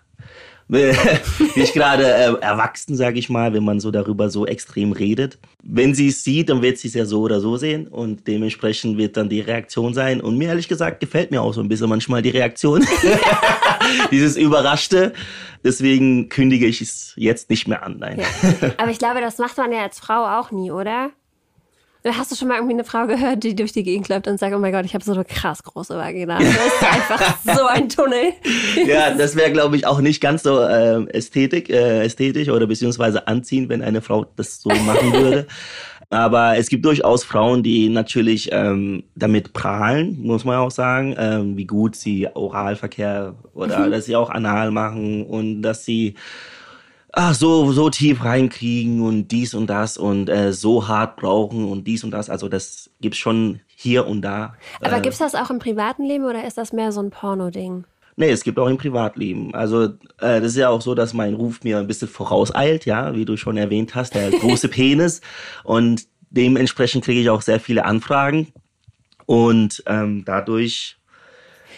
nicht 0.67 1.74
gerade 1.74 2.05
äh, 2.05 2.34
erwachsen, 2.41 2.96
sage 2.96 3.20
ich 3.20 3.29
mal, 3.29 3.53
wenn 3.53 3.63
man 3.63 3.79
so 3.79 3.91
darüber 3.91 4.29
so 4.29 4.46
extrem 4.46 4.91
redet. 4.91 5.38
Wenn 5.62 5.93
sie 5.93 6.08
es 6.08 6.24
sieht, 6.24 6.50
dann 6.50 6.62
wird 6.62 6.77
sie 6.77 6.88
es 6.88 6.93
ja 6.93 7.05
so 7.05 7.22
oder 7.22 7.39
so 7.39 7.58
sehen 7.58 7.88
und 7.88 8.27
dementsprechend 8.27 8.98
wird 8.98 9.17
dann 9.17 9.29
die 9.29 9.41
Reaktion 9.41 9.93
sein. 9.93 10.22
Und 10.22 10.38
mir 10.38 10.50
ehrlich 10.50 10.67
gesagt 10.67 11.00
gefällt 11.00 11.32
mir 11.32 11.41
auch 11.41 11.53
so 11.53 11.62
ein 11.62 11.67
bisschen 11.67 11.89
manchmal 11.89 12.22
die 12.22 12.29
Reaktion. 12.29 12.86
Dieses 14.12 14.38
Überraschte. 14.38 15.13
Deswegen 15.63 16.29
kündige 16.29 16.65
ich 16.65 16.82
es 16.82 17.13
jetzt 17.15 17.50
nicht 17.50 17.67
mehr 17.67 17.84
an. 17.84 17.98
Nein. 18.00 18.20
Ja. 18.20 18.72
Aber 18.77 18.91
ich 18.91 19.00
glaube, 19.00 19.22
das 19.22 19.38
macht 19.38 19.58
man 19.58 19.72
ja 19.72 19.84
als 19.84 20.00
Frau 20.00 20.39
auch 20.39 20.51
nie, 20.51 20.72
oder? 20.72 21.12
Hast 22.05 22.31
du 22.31 22.36
schon 22.36 22.50
mal 22.50 22.55
irgendwie 22.55 22.74
eine 22.74 22.83
Frau 22.83 23.07
gehört, 23.07 23.43
die 23.43 23.55
durch 23.55 23.72
die 23.72 23.83
Gegend 23.83 24.10
läuft 24.10 24.27
und 24.27 24.38
sagt, 24.38 24.53
oh 24.53 24.60
mein 24.60 24.74
Gott, 24.74 24.83
ich 24.83 24.93
habe 24.93 25.05
so 25.05 25.13
eine 25.13 25.24
krass 25.24 25.63
große 25.63 25.95
Vagina. 25.95 26.38
Das 26.38 26.50
ist 26.50 26.83
einfach 26.83 27.38
so 27.43 27.65
ein 27.65 27.88
Tunnel. 27.88 28.33
ja, 28.86 29.12
das 29.12 29.38
wäre, 29.38 29.51
glaube 29.51 29.77
ich, 29.77 29.88
auch 29.88 30.01
nicht 30.01 30.19
ganz 30.19 30.43
so 30.43 30.60
äh, 30.60 31.01
Ästhetik, 31.12 31.69
äh, 31.69 32.03
ästhetisch 32.03 32.50
oder 32.50 32.67
beziehungsweise 32.67 33.27
anziehend, 33.27 33.69
wenn 33.69 33.81
eine 33.81 34.01
Frau 34.01 34.25
das 34.36 34.62
so 34.62 34.69
machen 34.69 35.13
würde. 35.13 35.48
Aber 36.10 36.57
es 36.57 36.69
gibt 36.69 36.86
durchaus 36.86 37.24
Frauen, 37.24 37.63
die 37.63 37.89
natürlich 37.89 38.50
ähm, 38.51 39.03
damit 39.15 39.53
prahlen, 39.53 40.22
muss 40.22 40.45
man 40.45 40.57
auch 40.57 40.69
sagen, 40.69 41.15
ähm, 41.17 41.57
wie 41.57 41.65
gut 41.65 41.95
sie 41.95 42.27
Oralverkehr 42.31 43.33
oder 43.55 43.88
mhm. 43.88 43.91
dass 43.91 44.05
sie 44.05 44.15
auch 44.15 44.29
Anal 44.29 44.69
machen 44.69 45.25
und 45.25 45.63
dass 45.63 45.86
sie 45.86 46.13
ach, 47.13 47.34
so, 47.34 47.72
so 47.72 47.89
tief 47.89 48.24
reinkriegen 48.24 49.01
und 49.01 49.29
dies 49.29 49.53
und 49.53 49.67
das 49.67 49.98
und 49.98 50.29
äh, 50.29 50.51
so 50.51 50.88
hart 50.88 51.15
brauchen 51.15 51.65
und 51.65 51.86
dies 51.86 52.03
und 52.03 52.12
das. 52.12 52.29
Also 52.29 52.50
das 52.50 52.89
gibt's 53.00 53.20
schon 53.20 53.62
hier 53.67 54.08
und 54.08 54.22
da. 54.22 54.55
Aber 54.82 54.98
äh, 54.98 55.01
gibt's 55.01 55.20
das 55.20 55.36
auch 55.36 55.50
im 55.50 55.60
privaten 55.60 56.03
Leben 56.03 56.25
oder 56.25 56.46
ist 56.46 56.58
das 56.58 56.74
mehr 56.74 56.91
so 56.91 57.01
ein 57.01 57.12
Porno-Ding? 57.12 57.86
Nee, 58.15 58.29
es 58.29 58.43
gibt 58.43 58.60
auch 58.60 58.67
im 58.67 58.77
Privatleben. 58.77 59.53
Also 59.55 59.86
äh, 59.86 60.39
das 60.39 60.46
ist 60.46 60.58
ja 60.58 60.70
auch 60.70 60.82
so, 60.82 60.93
dass 60.93 61.13
mein 61.13 61.34
Ruf 61.34 61.63
mir 61.63 61.79
ein 61.79 61.88
bisschen 61.88 62.08
vorauseilt, 62.08 62.86
ja, 62.86 63.15
wie 63.15 63.25
du 63.25 63.38
schon 63.38 63.58
erwähnt 63.58 63.96
hast, 63.96 64.15
der 64.15 64.29
große 64.39 64.67
Penis. 64.67 65.22
Und 65.63 66.08
dementsprechend 66.29 67.05
kriege 67.05 67.22
ich 67.22 67.29
auch 67.29 67.41
sehr 67.41 67.60
viele 67.60 67.86
Anfragen. 67.86 68.53
Und 69.25 69.84
ähm, 69.88 70.24
dadurch. 70.25 70.98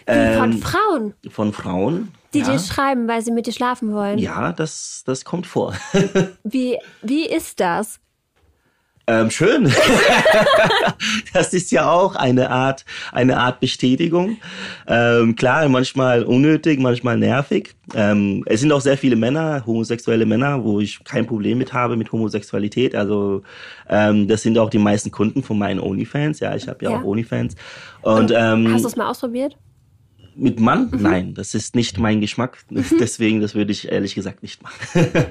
Ähm, 0.08 0.38
von 0.38 0.54
Frauen? 0.54 1.14
Von 1.30 1.54
Frauen. 1.54 2.12
Die 2.36 2.42
ja. 2.42 2.52
dir 2.52 2.60
schreiben, 2.60 3.08
weil 3.08 3.22
sie 3.22 3.32
mit 3.32 3.48
dir 3.48 3.54
schlafen 3.54 3.94
wollen. 3.94 4.20
Ja, 4.20 4.52
das, 4.52 5.04
das 5.06 5.26
kommt 5.26 5.48
vor. 5.48 5.74
wie, 6.44 6.78
wie 7.02 7.26
ist 7.26 7.60
das? 7.60 8.00
Ähm, 9.08 9.30
schön. 9.30 9.72
das 11.34 11.54
ist 11.54 11.72
ja 11.72 11.92
auch 11.92 12.16
eine 12.16 12.50
Art, 12.50 12.86
eine 13.12 13.38
Art 13.38 13.60
Bestätigung. 13.60 14.38
Ähm, 14.88 15.36
klar, 15.36 15.70
manchmal 15.70 16.24
unnötig, 16.24 16.80
manchmal 16.80 17.18
nervig. 17.18 17.76
Ähm, 17.94 18.44
es 18.48 18.62
sind 18.62 18.72
auch 18.72 18.82
sehr 18.82 18.98
viele 18.98 19.16
Männer, 19.16 19.64
homosexuelle 19.66 20.26
Männer, 20.26 20.64
wo 20.64 20.80
ich 20.80 21.04
kein 21.04 21.28
Problem 21.28 21.60
mit 21.60 21.72
habe 21.72 21.98
mit 21.98 22.12
Homosexualität. 22.12 22.96
Also 22.96 23.44
ähm, 23.90 24.28
das 24.28 24.42
sind 24.42 24.58
auch 24.58 24.72
die 24.72 24.80
meisten 24.80 25.12
Kunden 25.12 25.44
von 25.44 25.60
meinen 25.60 25.80
OnlyFans. 25.80 26.40
Ja, 26.40 26.56
ich 26.56 26.68
habe 26.68 26.84
ja, 26.84 26.92
ja, 26.92 26.98
auch 26.98 27.04
OnlyFans. 27.04 27.56
Und, 28.02 28.32
ähm, 28.36 28.74
Hast 28.74 28.86
du 28.86 28.88
es 28.88 28.96
mal 28.96 29.10
ausprobiert? 29.10 29.56
Mit 30.38 30.60
Mann? 30.60 30.90
Mhm. 30.92 31.02
Nein, 31.02 31.34
das 31.34 31.56
ist 31.56 31.76
nicht 31.76 31.98
mein 31.98 32.20
Geschmack. 32.20 32.58
Deswegen, 33.00 33.40
das 33.40 33.56
würde 33.56 33.72
ich 33.72 33.90
ehrlich 33.90 34.16
gesagt 34.16 34.44
nicht 34.44 34.62
machen. 34.62 34.76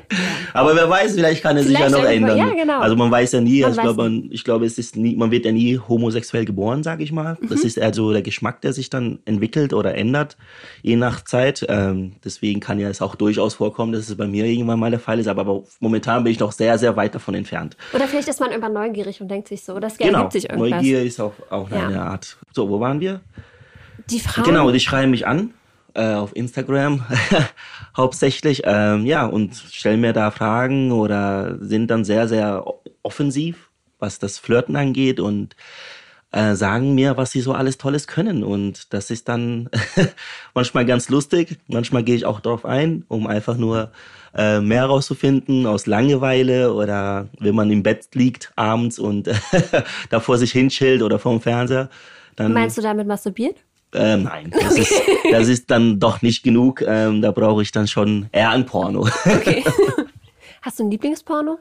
Aber 0.55 0.75
wer 0.75 0.89
weiß, 0.89 1.15
vielleicht 1.15 1.43
kann 1.43 1.57
er 1.57 1.65
vielleicht 1.65 1.85
sich 1.85 1.93
ja 1.93 2.03
noch 2.03 2.09
ändern. 2.09 2.39
Ja, 2.39 2.51
genau. 2.55 2.81
Also 2.81 2.97
man 2.97 3.11
weiß 3.11 3.33
ja 3.33 3.41
nie. 3.41 3.61
Man 3.61 3.71
also 3.71 3.81
ich, 3.81 3.85
glaube, 3.85 4.03
man, 4.03 4.29
ich 4.31 4.45
glaube, 4.45 4.67
es 4.67 4.79
ist 4.79 4.97
nie, 4.97 5.15
man 5.15 5.31
wird 5.31 5.45
ja 5.45 5.53
nie 5.53 5.79
homosexuell 5.79 6.47
geboren, 6.47 6.83
sage 6.83 7.05
ich 7.05 7.13
mal. 7.13 7.37
Mhm. 7.41 7.49
Das 7.49 7.65
ist 7.65 7.77
eher 7.77 7.93
so 7.93 8.13
der 8.13 8.23
Geschmack, 8.23 8.63
der 8.63 8.73
sich 8.73 8.89
dann 8.89 9.19
entwickelt 9.27 9.75
oder 9.75 9.95
ändert, 9.95 10.39
je 10.83 10.97
nach 10.97 11.23
Zeit. 11.23 11.67
Ähm, 11.69 12.13
deswegen 12.25 12.61
kann 12.61 12.81
ja 12.81 12.89
es 12.89 13.03
auch 13.03 13.15
durchaus 13.15 13.55
vorkommen, 13.55 13.93
dass 13.93 14.09
es 14.09 14.17
bei 14.17 14.27
mir 14.27 14.47
irgendwann 14.47 14.79
mal 14.79 14.91
der 14.91 15.01
Fall 15.01 15.19
ist. 15.19 15.29
Aber, 15.29 15.43
aber 15.43 15.65
momentan 15.81 16.25
bin 16.25 16.33
ich 16.33 16.41
noch 16.41 16.53
sehr, 16.53 16.79
sehr 16.79 16.97
weit 16.97 17.15
davon 17.15 17.35
entfernt. 17.35 17.77
Oder 17.93 18.09
vielleicht 18.09 18.29
ist 18.29 18.41
man 18.41 18.53
immer 18.53 18.71
neugierig 18.71 19.21
und 19.21 19.29
denkt 19.29 19.49
sich 19.49 19.65
so, 19.65 19.79
das 19.79 19.99
genau. 19.99 20.19
ergibt 20.19 20.33
sich 20.33 20.49
irgendwas. 20.49 20.71
Neugier 20.71 21.03
ist 21.03 21.21
auch, 21.21 21.35
auch 21.51 21.71
ja. 21.71 21.89
eine 21.89 22.03
Art. 22.03 22.39
So, 22.53 22.71
wo 22.71 22.81
waren 22.81 23.01
wir? 23.01 23.21
Die 24.11 24.21
Frauen? 24.21 24.45
Genau, 24.45 24.71
die 24.71 24.81
schreiben 24.81 25.11
mich 25.11 25.27
an 25.27 25.55
äh, 25.95 26.15
auf 26.15 26.35
Instagram 26.37 27.05
hauptsächlich, 27.97 28.63
ähm, 28.65 29.07
ja, 29.07 29.27
und 29.27 29.55
stellen 29.55 30.01
mir 30.01 30.13
da 30.13 30.31
Fragen 30.31 30.93
oder 30.93 31.57
sind 31.61 31.89
dann 31.89 32.05
sehr, 32.05 32.29
sehr 32.29 32.65
offensiv, 33.03 33.71
was 33.99 34.19
das 34.19 34.39
Flirten 34.39 34.77
angeht 34.77 35.21
und 35.21 35.57
äh, 36.33 36.55
sagen 36.55 36.95
mir, 36.95 37.17
was 37.17 37.31
sie 37.31 37.41
so 37.41 37.53
alles 37.53 37.79
Tolles 37.79 38.09
können. 38.09 38.43
Und 38.43 38.93
das 38.93 39.11
ist 39.11 39.29
dann 39.29 39.71
manchmal 40.55 40.85
ganz 40.85 41.09
lustig. 41.09 41.59
Manchmal 41.69 42.03
gehe 42.03 42.17
ich 42.17 42.27
auch 42.27 42.41
drauf 42.41 42.65
ein, 42.65 43.05
um 43.09 43.29
einfach 43.29 43.57
nur 43.57 43.93
äh, 44.35 44.61
mehr 44.61 44.87
rauszufinden 44.87 45.67
aus 45.67 45.87
Langeweile 45.87 46.75
oder 46.75 47.29
wenn 47.39 47.55
man 47.55 47.71
im 47.71 47.85
Bett 47.85 48.09
liegt 48.15 48.53
abends 48.57 48.99
und 48.99 49.31
da 50.11 50.21
vor 50.21 50.39
sich 50.39 50.51
hinschillt 50.51 51.03
oder 51.03 51.21
vorm 51.21 51.41
Fernseher. 51.41 51.89
Dann, 52.35 52.53
Meinst 52.53 52.77
du 52.77 52.83
damit 52.83 53.07
masturbiert? 53.07 53.59
Ähm, 53.95 54.25
nein, 54.25 54.51
das 54.51 54.77
ist, 54.77 54.93
das 55.31 55.49
ist 55.49 55.71
dann 55.71 56.01
doch 56.01 56.23
nicht 56.23 56.43
genug. 56.43 56.83
Ähm, 56.83 57.23
da 57.23 57.31
brauche 57.31 57.63
ich 57.63 57.73
dann 57.73 57.87
schon 57.87 58.29
eher 58.33 58.51
ein 58.51 58.67
Porno. 58.67 59.09
Okay. 59.25 59.65
Hast 60.63 60.79
du 60.79 60.85
ein 60.85 60.91
Lieblingsporno? 60.91 61.59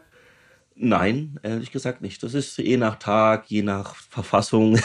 Nein, 0.75 1.39
ehrlich 1.43 1.71
gesagt 1.71 2.01
nicht. 2.01 2.23
Das 2.23 2.33
ist 2.33 2.57
je 2.57 2.77
nach 2.77 2.95
Tag, 2.95 3.45
je 3.47 3.61
nach 3.61 3.95
Verfassung. 3.95 4.79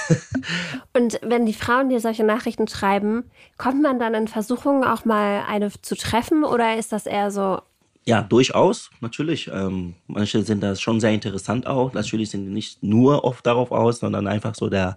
Und 0.92 1.18
wenn 1.22 1.46
die 1.46 1.54
Frauen 1.54 1.88
dir 1.88 2.00
solche 2.00 2.24
Nachrichten 2.24 2.68
schreiben, 2.68 3.30
kommt 3.56 3.82
man 3.82 3.98
dann 3.98 4.14
in 4.14 4.28
Versuchung, 4.28 4.84
auch 4.84 5.04
mal 5.04 5.44
eine 5.48 5.70
zu 5.80 5.96
treffen 5.96 6.44
oder 6.44 6.76
ist 6.76 6.92
das 6.92 7.06
eher 7.06 7.30
so, 7.30 7.62
ja, 8.08 8.22
durchaus, 8.22 8.88
natürlich. 9.02 9.50
Ähm, 9.52 9.92
manche 10.06 10.42
sind 10.42 10.62
da 10.62 10.74
schon 10.74 10.98
sehr 10.98 11.12
interessant 11.12 11.66
auch. 11.66 11.92
Natürlich 11.92 12.30
sind 12.30 12.46
die 12.46 12.50
nicht 12.50 12.82
nur 12.82 13.22
oft 13.22 13.44
darauf 13.44 13.70
aus, 13.70 13.98
sondern 13.98 14.26
einfach 14.26 14.54
so 14.54 14.70
der, 14.70 14.96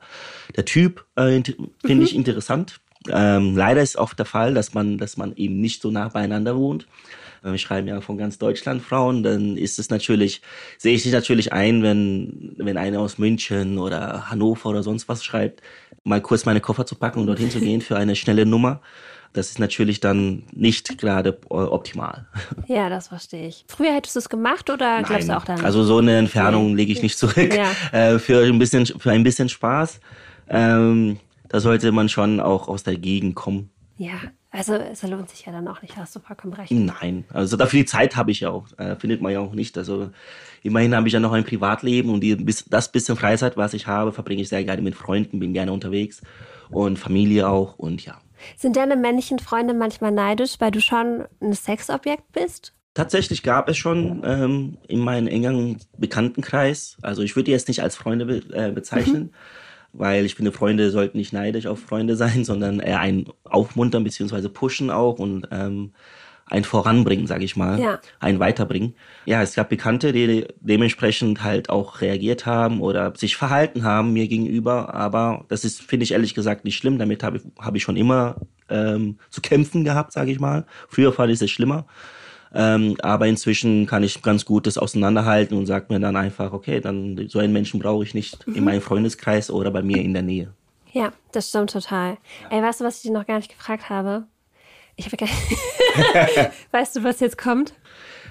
der 0.56 0.64
Typ 0.64 1.04
äh, 1.18 1.42
finde 1.42 1.66
mhm. 1.84 2.02
ich 2.04 2.16
interessant. 2.16 2.80
Ähm, 3.10 3.58
leider 3.58 3.82
ist 3.82 3.98
oft 3.98 4.18
der 4.18 4.26
Fall, 4.26 4.54
dass 4.54 4.74
man, 4.74 4.98
dass 4.98 5.18
man 5.18 5.36
eben 5.36 5.60
nicht 5.60 5.82
so 5.82 5.92
nah 5.92 6.08
beieinander 6.08 6.56
wohnt. 6.56 6.88
Wir 7.44 7.58
schreiben 7.58 7.90
ja 7.90 8.00
von 8.00 8.18
ganz 8.18 8.38
Deutschland 8.38 8.82
Frauen, 8.82 9.24
dann 9.24 9.58
ist 9.58 9.78
es 9.78 9.90
natürlich, 9.90 10.42
sehe 10.78 10.94
ich 10.94 11.04
dich 11.04 11.12
natürlich 11.12 11.52
ein, 11.52 11.84
wenn, 11.84 12.54
wenn 12.60 12.78
eine 12.78 13.00
aus 13.00 13.18
München 13.18 13.78
oder 13.78 14.30
Hannover 14.30 14.70
oder 14.70 14.84
sonst 14.84 15.10
was 15.10 15.26
schreibt, 15.26 15.62
mal 16.06 16.22
kurz 16.22 16.46
meine 16.46 16.62
Koffer 16.62 16.86
zu 16.86 16.96
packen 16.96 17.20
und 17.20 17.28
dorthin 17.28 17.52
zu 17.52 17.60
gehen 17.60 17.82
für 17.82 17.98
eine 17.98 18.16
schnelle 18.16 18.46
Nummer. 18.46 18.80
Das 19.34 19.50
ist 19.50 19.60
natürlich 19.60 20.00
dann 20.00 20.44
nicht 20.52 20.98
gerade 20.98 21.40
äh, 21.50 21.54
optimal. 21.54 22.28
Ja, 22.68 22.90
das 22.90 23.08
verstehe 23.08 23.48
ich. 23.48 23.66
Früher 23.68 23.94
hättest 23.94 24.16
du 24.16 24.20
es 24.20 24.30
gemacht 24.30 24.70
oder 24.70 24.98
Nein. 24.98 25.06
glaubst 25.06 25.30
du 25.30 25.38
auch 25.38 25.46
dann? 25.46 25.64
Also 25.64 25.84
so 25.84 26.00
eine 26.00 26.18
Entfernung 26.18 26.76
lege 26.76 26.92
ich 26.92 27.02
nicht 27.02 27.18
zurück. 27.18 27.54
Ja. 27.54 27.72
Äh, 27.92 28.20
für 28.20 28.44
ein 28.44 28.60
bisschen, 28.60 28.86
für 28.86 29.12
ein 29.12 29.24
bisschen 29.24 29.50
Spaß. 29.50 30.00
Ähm, 30.50 31.20
da 31.50 31.60
sollte 31.60 31.92
man 31.92 32.10
schon 32.10 32.40
auch 32.40 32.68
aus 32.68 32.84
der 32.84 32.96
Gegend 32.96 33.36
kommen. 33.36 33.70
Ja, 33.98 34.14
also 34.52 34.74
es 34.74 35.04
lohnt 35.04 35.30
sich 35.30 35.46
ja 35.46 35.52
dann 35.52 35.68
auch 35.68 35.82
nicht, 35.82 35.96
hast 35.96 36.16
du 36.16 36.20
vollkommen 36.20 36.54
recht. 36.54 36.72
Nein, 36.72 37.24
also 37.34 37.56
dafür 37.56 37.80
die 37.80 37.86
Zeit 37.86 38.16
habe 38.16 38.32
ich 38.32 38.42
ja 38.42 38.50
auch, 38.50 38.68
äh, 38.78 38.96
findet 38.96 39.22
man 39.22 39.32
ja 39.32 39.40
auch 39.40 39.54
nicht. 39.54 39.78
Also 39.78 40.10
immerhin 40.64 40.96
habe 40.96 41.08
ich 41.08 41.14
ja 41.14 41.20
noch 41.20 41.32
ein 41.32 41.44
Privatleben 41.44 42.10
und 42.10 42.22
die, 42.22 42.36
das 42.70 42.92
bisschen 42.92 43.16
Freizeit, 43.16 43.58
was 43.58 43.74
ich 43.74 43.88
habe, 43.88 44.12
verbringe 44.12 44.42
ich 44.42 44.50
sehr 44.50 44.64
gerne 44.64 44.82
mit 44.82 44.96
Freunden, 44.96 45.40
bin 45.40 45.54
gerne 45.54 45.72
unterwegs 45.72 46.22
und 46.70 47.00
Familie 47.00 47.48
auch 47.50 47.78
und 47.78 48.04
ja. 48.06 48.20
Sind 48.58 48.76
deine 48.76 48.96
männlichen 48.96 49.40
Freunde 49.40 49.74
manchmal 49.74 50.12
neidisch, 50.12 50.56
weil 50.60 50.72
du 50.72 50.82
schon 50.82 51.26
ein 51.42 51.54
Sexobjekt 51.54 52.32
bist? 52.32 52.74
Tatsächlich 52.94 53.42
gab 53.44 53.70
es 53.70 53.78
schon 53.78 54.22
ähm, 54.26 54.78
in 54.88 55.00
meinem 55.00 55.28
engeren 55.28 55.78
Bekanntenkreis, 55.98 56.98
also 57.02 57.22
ich 57.22 57.36
würde 57.38 57.46
die 57.46 57.52
jetzt 57.52 57.70
nicht 57.70 57.82
als 57.82 57.96
Freunde 57.96 58.26
be 58.26 58.44
äh, 58.54 58.72
bezeichnen, 58.72 59.24
mhm. 59.24 59.30
weil 59.94 60.26
ich 60.26 60.36
finde, 60.36 60.52
Freunde 60.52 60.92
sollten 60.92 61.18
nicht 61.18 61.32
neidisch 61.32 61.68
auf 61.68 61.80
Freunde 61.80 62.18
sein, 62.18 62.44
sondern 62.44 62.82
eher 62.82 63.00
ein 63.00 63.28
Aufmuntern 63.46 64.04
bzw. 64.04 64.50
pushen 64.50 64.90
auch 64.90 65.20
und 65.20 65.48
ähm, 65.52 65.94
ein 66.52 66.66
Voranbringen, 66.66 67.28
sage 67.28 67.46
ich 67.46 67.56
mal, 67.56 67.80
ja. 67.80 68.00
ein 68.20 68.40
Weiterbringen. 68.40 68.94
Ja, 69.26 69.42
es 69.42 69.56
gab 69.56 69.70
Bekannte, 69.70 70.12
die 70.12 70.46
dementsprechend 70.60 71.44
halt 71.44 71.70
auch 71.70 72.02
reagiert 72.02 72.46
haben 72.46 72.82
oder 72.82 73.14
sich 73.16 73.38
verhalten 73.38 73.84
haben 73.84 74.12
mir 74.12 74.28
gegenüber, 74.28 74.94
aber 74.94 75.46
das 75.48 75.64
ist, 75.64 75.82
finde 75.82 76.04
ich 76.04 76.12
ehrlich 76.12 76.36
gesagt 76.36 76.66
nicht 76.66 76.76
schlimm. 76.76 77.00
Damit 77.00 77.24
habe 77.24 77.38
ich, 77.38 77.44
hab 77.58 77.76
ich 77.76 77.84
schon 77.84 77.96
immer 77.96 78.36
ähm, 78.70 79.18
zu 79.30 79.40
kämpfen 79.40 79.86
gehabt, 79.86 80.12
sage 80.12 80.32
ich 80.32 80.42
mal. 80.42 80.66
Früher 80.90 81.14
fand 81.14 81.32
ich 81.32 81.42
es 81.42 81.50
schlimmer. 81.50 81.86
Ähm, 82.54 82.98
aber 83.02 83.28
inzwischen 83.28 83.86
kann 83.86 84.04
ich 84.04 84.22
ganz 84.22 84.44
gut 84.44 84.68
das 84.68 84.78
auseinanderhalten 84.78 85.58
und 85.58 85.68
sage 85.68 85.86
mir 85.88 86.02
dann 86.02 86.18
einfach, 86.18 86.52
okay, 86.52 86.82
dann 86.82 87.30
so 87.30 87.40
einen 87.40 87.54
Menschen 87.54 87.80
brauche 87.80 88.04
ich 88.04 88.14
nicht 88.14 88.46
mhm. 88.46 88.56
in 88.56 88.64
meinem 88.66 88.82
Freundeskreis 88.82 89.50
oder 89.50 89.72
bei 89.72 89.82
mir 89.82 90.02
in 90.02 90.14
der 90.14 90.24
Nähe. 90.24 90.54
Ja, 90.92 91.14
das 91.32 91.48
stimmt 91.48 91.72
total. 91.72 92.18
Ey, 92.50 92.62
weißt 92.62 92.82
du, 92.82 92.84
was 92.84 92.98
ich 92.98 93.04
dir 93.04 93.14
noch 93.14 93.26
gar 93.26 93.38
nicht 93.38 93.56
gefragt 93.56 93.90
habe? 93.90 94.26
Ich 95.02 95.08
habe 95.08 95.18
gar 95.18 95.30
Weißt 96.72 96.96
du, 96.96 97.04
was 97.04 97.20
jetzt 97.20 97.38
kommt? 97.38 97.74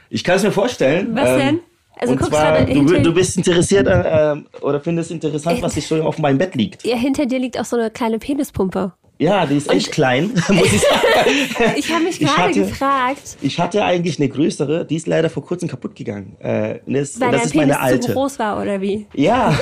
Ich 0.08 0.22
kann 0.22 0.36
es 0.36 0.44
mir 0.44 0.52
vorstellen. 0.52 1.14
Was 1.14 1.28
ähm, 1.28 1.38
denn? 1.38 1.60
Also 1.98 2.12
und 2.14 2.24
zwar, 2.24 2.64
du, 2.64 3.02
du, 3.02 3.12
bist 3.12 3.36
interessiert 3.36 3.86
äh, 3.86 4.36
oder 4.62 4.80
findest 4.80 5.10
interessant, 5.10 5.60
was 5.60 5.74
sich 5.74 5.86
so 5.86 6.02
auf 6.02 6.18
meinem 6.18 6.38
Bett 6.38 6.54
liegt. 6.54 6.86
Ja, 6.86 6.96
hinter 6.96 7.26
dir 7.26 7.38
liegt 7.38 7.58
auch 7.60 7.64
so 7.64 7.76
eine 7.76 7.90
kleine 7.90 8.18
Penispumpe. 8.18 8.92
Ja, 9.18 9.44
die 9.44 9.56
ist 9.56 9.70
echt 9.70 9.92
klein, 9.92 10.32
muss 10.48 10.72
ich 10.72 10.80
sagen. 10.80 11.74
Ich 11.76 11.92
habe 11.92 12.04
mich 12.04 12.22
Ich 12.22 12.26
gerade 12.26 12.54
gefragt, 12.54 13.36
Ich 13.42 13.58
hatte 13.60 13.84
eigentlich 13.84 14.18
eine 14.18 14.30
größere, 14.30 14.86
die 14.86 14.96
ist 14.96 15.06
leider 15.06 15.28
vor 15.28 15.44
kurzem 15.44 15.68
kaputt 15.68 15.94
gegangen. 15.94 16.36
Äh, 16.40 16.78
das 16.86 17.20
weil 17.20 17.32
das 17.32 17.46
ist 17.46 17.54
meine 17.54 17.72
Penis 17.74 17.84
alte. 17.84 18.00
zu 18.00 18.12
groß 18.12 18.38
war 18.38 18.62
oder 18.62 18.80
wie? 18.80 19.06
Ja, 19.14 19.52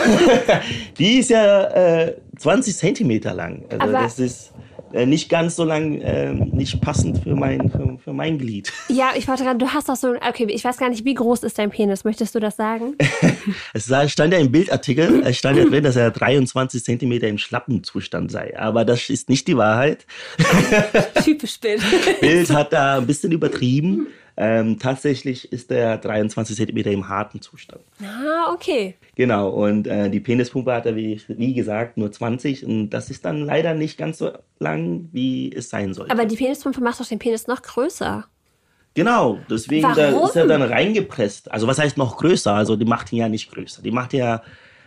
die 0.98 1.18
ist 1.18 1.30
ja 1.30 1.64
äh, 2.04 2.16
20 2.38 2.76
Zentimeter 2.76 3.34
lang. 3.34 3.64
Also 3.70 3.82
Aber- 3.82 4.04
das 4.04 4.20
ist 4.20 4.52
äh, 4.92 5.06
nicht 5.06 5.28
ganz 5.28 5.56
so 5.56 5.64
lang, 5.64 6.00
äh, 6.00 6.32
nicht 6.32 6.80
passend 6.80 7.22
für 7.22 7.34
mein, 7.34 7.70
für, 7.70 7.98
für 8.02 8.12
mein 8.12 8.38
Glied. 8.38 8.72
Ja, 8.88 9.10
ich 9.16 9.28
wollte 9.28 9.44
gerade, 9.44 9.58
du 9.58 9.68
hast 9.68 9.88
doch 9.88 9.96
so, 9.96 10.14
okay, 10.28 10.46
ich 10.48 10.64
weiß 10.64 10.78
gar 10.78 10.88
nicht, 10.90 11.04
wie 11.04 11.14
groß 11.14 11.42
ist 11.42 11.58
dein 11.58 11.70
Penis? 11.70 12.04
Möchtest 12.04 12.34
du 12.34 12.40
das 12.40 12.56
sagen? 12.56 12.94
Es 13.72 13.86
stand 14.12 14.32
ja 14.32 14.38
im 14.38 14.50
Bildartikel, 14.50 15.22
es 15.24 15.38
stand 15.38 15.56
ja 15.58 15.64
drin, 15.64 15.82
dass 15.82 15.96
er 15.96 16.10
23 16.10 16.82
Zentimeter 16.82 17.28
im 17.28 17.38
schlappen 17.38 17.82
Zustand 17.82 18.30
sei. 18.30 18.58
Aber 18.58 18.84
das 18.84 19.08
ist 19.08 19.28
nicht 19.28 19.46
die 19.48 19.56
Wahrheit. 19.56 20.06
Typisch 21.24 21.58
Bild. 21.60 21.82
Bild 22.20 22.50
hat 22.50 22.72
da 22.72 22.98
ein 22.98 23.06
bisschen 23.06 23.32
übertrieben. 23.32 24.08
Ähm, 24.36 24.78
tatsächlich 24.78 25.52
ist 25.52 25.70
er 25.72 25.98
23 25.98 26.56
Zentimeter 26.56 26.90
im 26.90 27.08
harten 27.08 27.40
Zustand. 27.40 27.82
ah, 28.02 28.52
okay. 28.52 28.96
Genau, 29.18 29.48
und 29.48 29.88
äh, 29.88 30.08
die 30.08 30.20
Penispumpe 30.20 30.72
hat 30.72 30.86
er, 30.86 30.94
wie, 30.94 31.20
wie 31.26 31.52
gesagt, 31.52 31.96
nur 31.96 32.12
20. 32.12 32.64
Und 32.64 32.90
das 32.90 33.10
ist 33.10 33.24
dann 33.24 33.44
leider 33.44 33.74
nicht 33.74 33.98
ganz 33.98 34.18
so 34.18 34.30
lang, 34.60 35.08
wie 35.10 35.52
es 35.52 35.70
sein 35.70 35.92
sollte. 35.92 36.12
Aber 36.12 36.24
die 36.24 36.36
Penispumpe 36.36 36.80
macht 36.80 37.00
doch 37.00 37.06
den 37.06 37.18
Penis 37.18 37.48
noch 37.48 37.60
größer. 37.60 38.26
Genau, 38.94 39.40
deswegen 39.50 39.92
da 39.96 40.24
ist 40.24 40.36
er 40.36 40.46
dann 40.46 40.62
reingepresst. 40.62 41.50
Also 41.50 41.66
was 41.66 41.80
heißt 41.80 41.96
noch 41.96 42.16
größer? 42.16 42.54
Also 42.54 42.76
die 42.76 42.84
macht 42.84 43.12
ihn 43.12 43.18
ja 43.18 43.28
nicht 43.28 43.50
größer. 43.50 43.82
Die 43.82 43.90
macht 43.90 44.12
ja, 44.12 44.40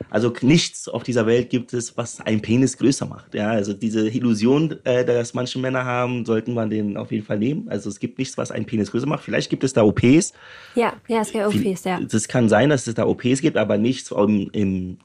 also 0.10 0.34
nichts 0.42 0.88
auf 0.88 1.04
dieser 1.04 1.26
Welt 1.26 1.50
gibt 1.50 1.74
es, 1.74 1.98
was 1.98 2.22
einen 2.22 2.42
Penis 2.42 2.78
größer 2.78 3.06
macht. 3.06 3.34
Ja, 3.34 3.50
also 3.50 3.74
diese 3.74 4.10
Illusion, 4.10 4.78
äh, 4.84 5.06
dass 5.06 5.34
manche 5.34 5.60
Männer 5.60 5.86
haben, 5.86 6.26
sollten 6.26 6.54
man 6.54 6.70
den 6.70 6.98
auf 6.98 7.12
jeden 7.12 7.26
Fall 7.26 7.40
nehmen. 7.40 7.68
Also 7.70 7.90
es 7.90 8.00
gibt 8.00 8.18
nichts, 8.18 8.38
was 8.38 8.52
einen 8.52 8.66
Penis 8.66 8.92
größer 8.92 9.08
macht. 9.08 9.24
Vielleicht 9.24 9.50
gibt 9.50 9.64
es 9.64 9.74
da 9.74 9.84
OPs. 9.84 10.34
Ja, 10.76 10.94
ja, 11.08 11.22
es 11.22 11.32
gibt 11.32 11.46
OPs, 11.46 11.84
ja. 11.84 12.00
Das 12.00 12.28
kann 12.28 12.50
sein, 12.50 12.70
dass 12.70 12.88
es 12.88 12.96
da 12.96 13.06
OPs 13.06 13.42
gibt, 13.42 13.58
aber 13.58 13.78
nichts 13.78 14.12
im, 14.12 14.50
im 14.54 14.98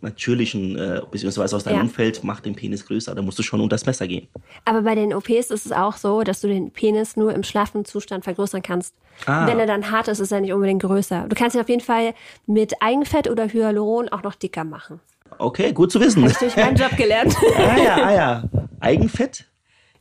natürlichen, 0.00 0.76
äh, 0.76 1.00
beziehungsweise 1.10 1.56
aus 1.56 1.64
deinem 1.64 1.76
Ja. 1.76 1.82
Umfeld 1.82 2.24
macht 2.24 2.46
den 2.46 2.54
Penis 2.54 2.86
größer. 2.86 3.14
Da 3.14 3.22
musst 3.22 3.38
du 3.38 3.42
schon 3.42 3.60
unter 3.60 3.74
das 3.74 3.86
Messer 3.86 4.06
gehen. 4.06 4.28
Aber 4.64 4.82
bei 4.82 4.94
den 4.94 5.12
OPs 5.12 5.50
ist 5.50 5.66
es 5.66 5.72
auch 5.72 5.96
so, 5.96 6.22
dass 6.22 6.40
du 6.40 6.48
den 6.48 6.70
Penis 6.70 7.16
nur 7.16 7.34
im 7.34 7.42
schlaffen 7.42 7.84
Zustand 7.84 8.24
vergrößern 8.24 8.62
kannst. 8.62 8.94
Ah. 9.26 9.46
Wenn 9.46 9.58
er 9.58 9.66
dann 9.66 9.90
hart 9.90 10.08
ist, 10.08 10.20
ist 10.20 10.30
er 10.32 10.40
nicht 10.40 10.52
unbedingt 10.52 10.82
größer. 10.82 11.26
Du 11.28 11.34
kannst 11.34 11.56
ihn 11.56 11.60
auf 11.60 11.68
jeden 11.68 11.80
Fall 11.82 12.14
mit 12.46 12.74
Eigenfett 12.80 13.28
oder 13.28 13.48
Hyaluron 13.48 14.08
auch 14.08 14.22
noch 14.22 14.34
dicker 14.34 14.64
machen. 14.64 15.00
Okay, 15.38 15.72
gut 15.72 15.92
zu 15.92 16.00
wissen. 16.00 16.22
Durch 16.22 16.56
meinen 16.56 16.76
Job 16.76 16.96
gelernt. 16.96 17.36
ah 17.56 17.76
ja, 17.76 17.94
ah 17.96 18.14
ja. 18.14 18.42
Eigenfett? 18.80 19.44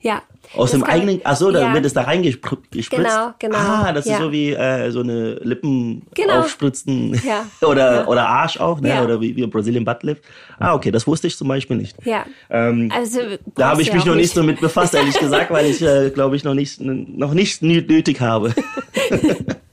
Ja. 0.01 0.21
Aus 0.55 0.71
dem 0.71 0.81
eigenen, 0.85 1.19
ach 1.25 1.35
so, 1.35 1.51
da 1.51 1.59
ja. 1.59 1.73
wird 1.73 1.85
es 1.85 1.93
da 1.93 2.03
reingespritzt. 2.03 2.89
Genau, 2.89 3.31
genau, 3.37 3.57
Ah, 3.57 3.91
das 3.91 4.05
ja. 4.05 4.13
ist 4.13 4.21
so 4.21 4.31
wie 4.31 4.53
äh, 4.53 4.89
so 4.91 5.01
eine 5.01 5.33
Lippen 5.43 6.03
Genau. 6.15 6.39
aufspritzen 6.39 7.19
Ja, 7.25 7.45
oder 7.67 8.07
oder 8.07 8.29
Arsch 8.29 8.57
auch, 8.57 8.79
ne? 8.79 9.03
Oder 9.03 9.19
wie, 9.19 9.35
wie 9.35 9.45
Brazilian 9.47 9.83
Butt 9.83 10.03
Lift. 10.03 10.23
Ah, 10.57 10.73
okay, 10.73 10.89
das 10.91 11.05
wusste 11.05 11.27
ich 11.27 11.35
zum 11.35 11.49
Beispiel 11.49 11.75
nicht. 11.75 11.97
Ja. 12.05 12.25
Ähm, 12.49 12.89
Also, 12.95 13.19
da 13.55 13.71
habe 13.71 13.81
ich 13.81 13.91
mich 13.91 14.05
noch 14.05 14.15
nicht 14.15 14.33
so 14.33 14.41
mit 14.41 14.61
befasst, 14.61 14.93
ehrlich 14.93 15.19
gesagt, 15.19 15.51
weil 15.51 15.65
ich, 15.65 15.81
äh, 15.81 16.11
glaube 16.11 16.37
ich, 16.37 16.45
noch 16.45 16.53
nicht 16.53 16.79
noch 16.79 17.33
nicht 17.33 17.61
nö- 17.61 17.85
nötig 17.85 18.21
habe. 18.21 18.53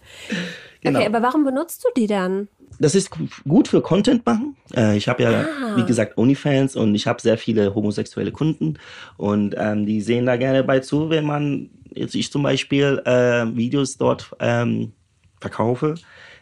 genau. 0.84 1.00
Okay, 1.00 1.08
aber 1.08 1.22
warum 1.22 1.44
benutzt 1.44 1.84
du 1.84 1.88
die 2.00 2.06
dann? 2.06 2.48
Das 2.78 2.94
ist 2.94 3.10
gut 3.48 3.68
für 3.68 3.80
Content 3.80 4.24
machen. 4.26 4.56
Äh, 4.74 4.96
ich 4.96 5.08
habe 5.08 5.22
ja, 5.22 5.30
Ah. 5.30 5.76
wie 5.76 5.84
gesagt, 5.84 6.16
OnlyFans 6.18 6.76
und 6.76 6.94
ich 6.94 7.06
habe 7.06 7.20
sehr 7.20 7.38
viele 7.38 7.74
homosexuelle 7.74 8.32
Kunden 8.32 8.78
und 9.16 9.54
ähm, 9.58 9.86
die 9.86 10.00
sehen 10.00 10.26
da 10.26 10.36
gerne 10.36 10.64
bei 10.64 10.80
zu, 10.80 11.10
wenn 11.10 11.24
man 11.24 11.70
jetzt 11.94 12.14
ich 12.14 12.30
zum 12.32 12.42
Beispiel 12.42 13.00
äh, 13.04 13.46
Videos 13.56 13.96
dort 13.96 14.30
ähm, 14.40 14.92
verkaufe, 15.40 15.94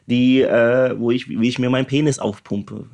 die, 0.06 0.40
äh, 0.42 0.99
wo 0.99 1.11
ich, 1.11 1.28
wie 1.28 1.49
ich 1.49 1.58
mir 1.58 1.68
meinen 1.70 1.87
Penis 1.87 2.18
aufpumpe. 2.18 2.87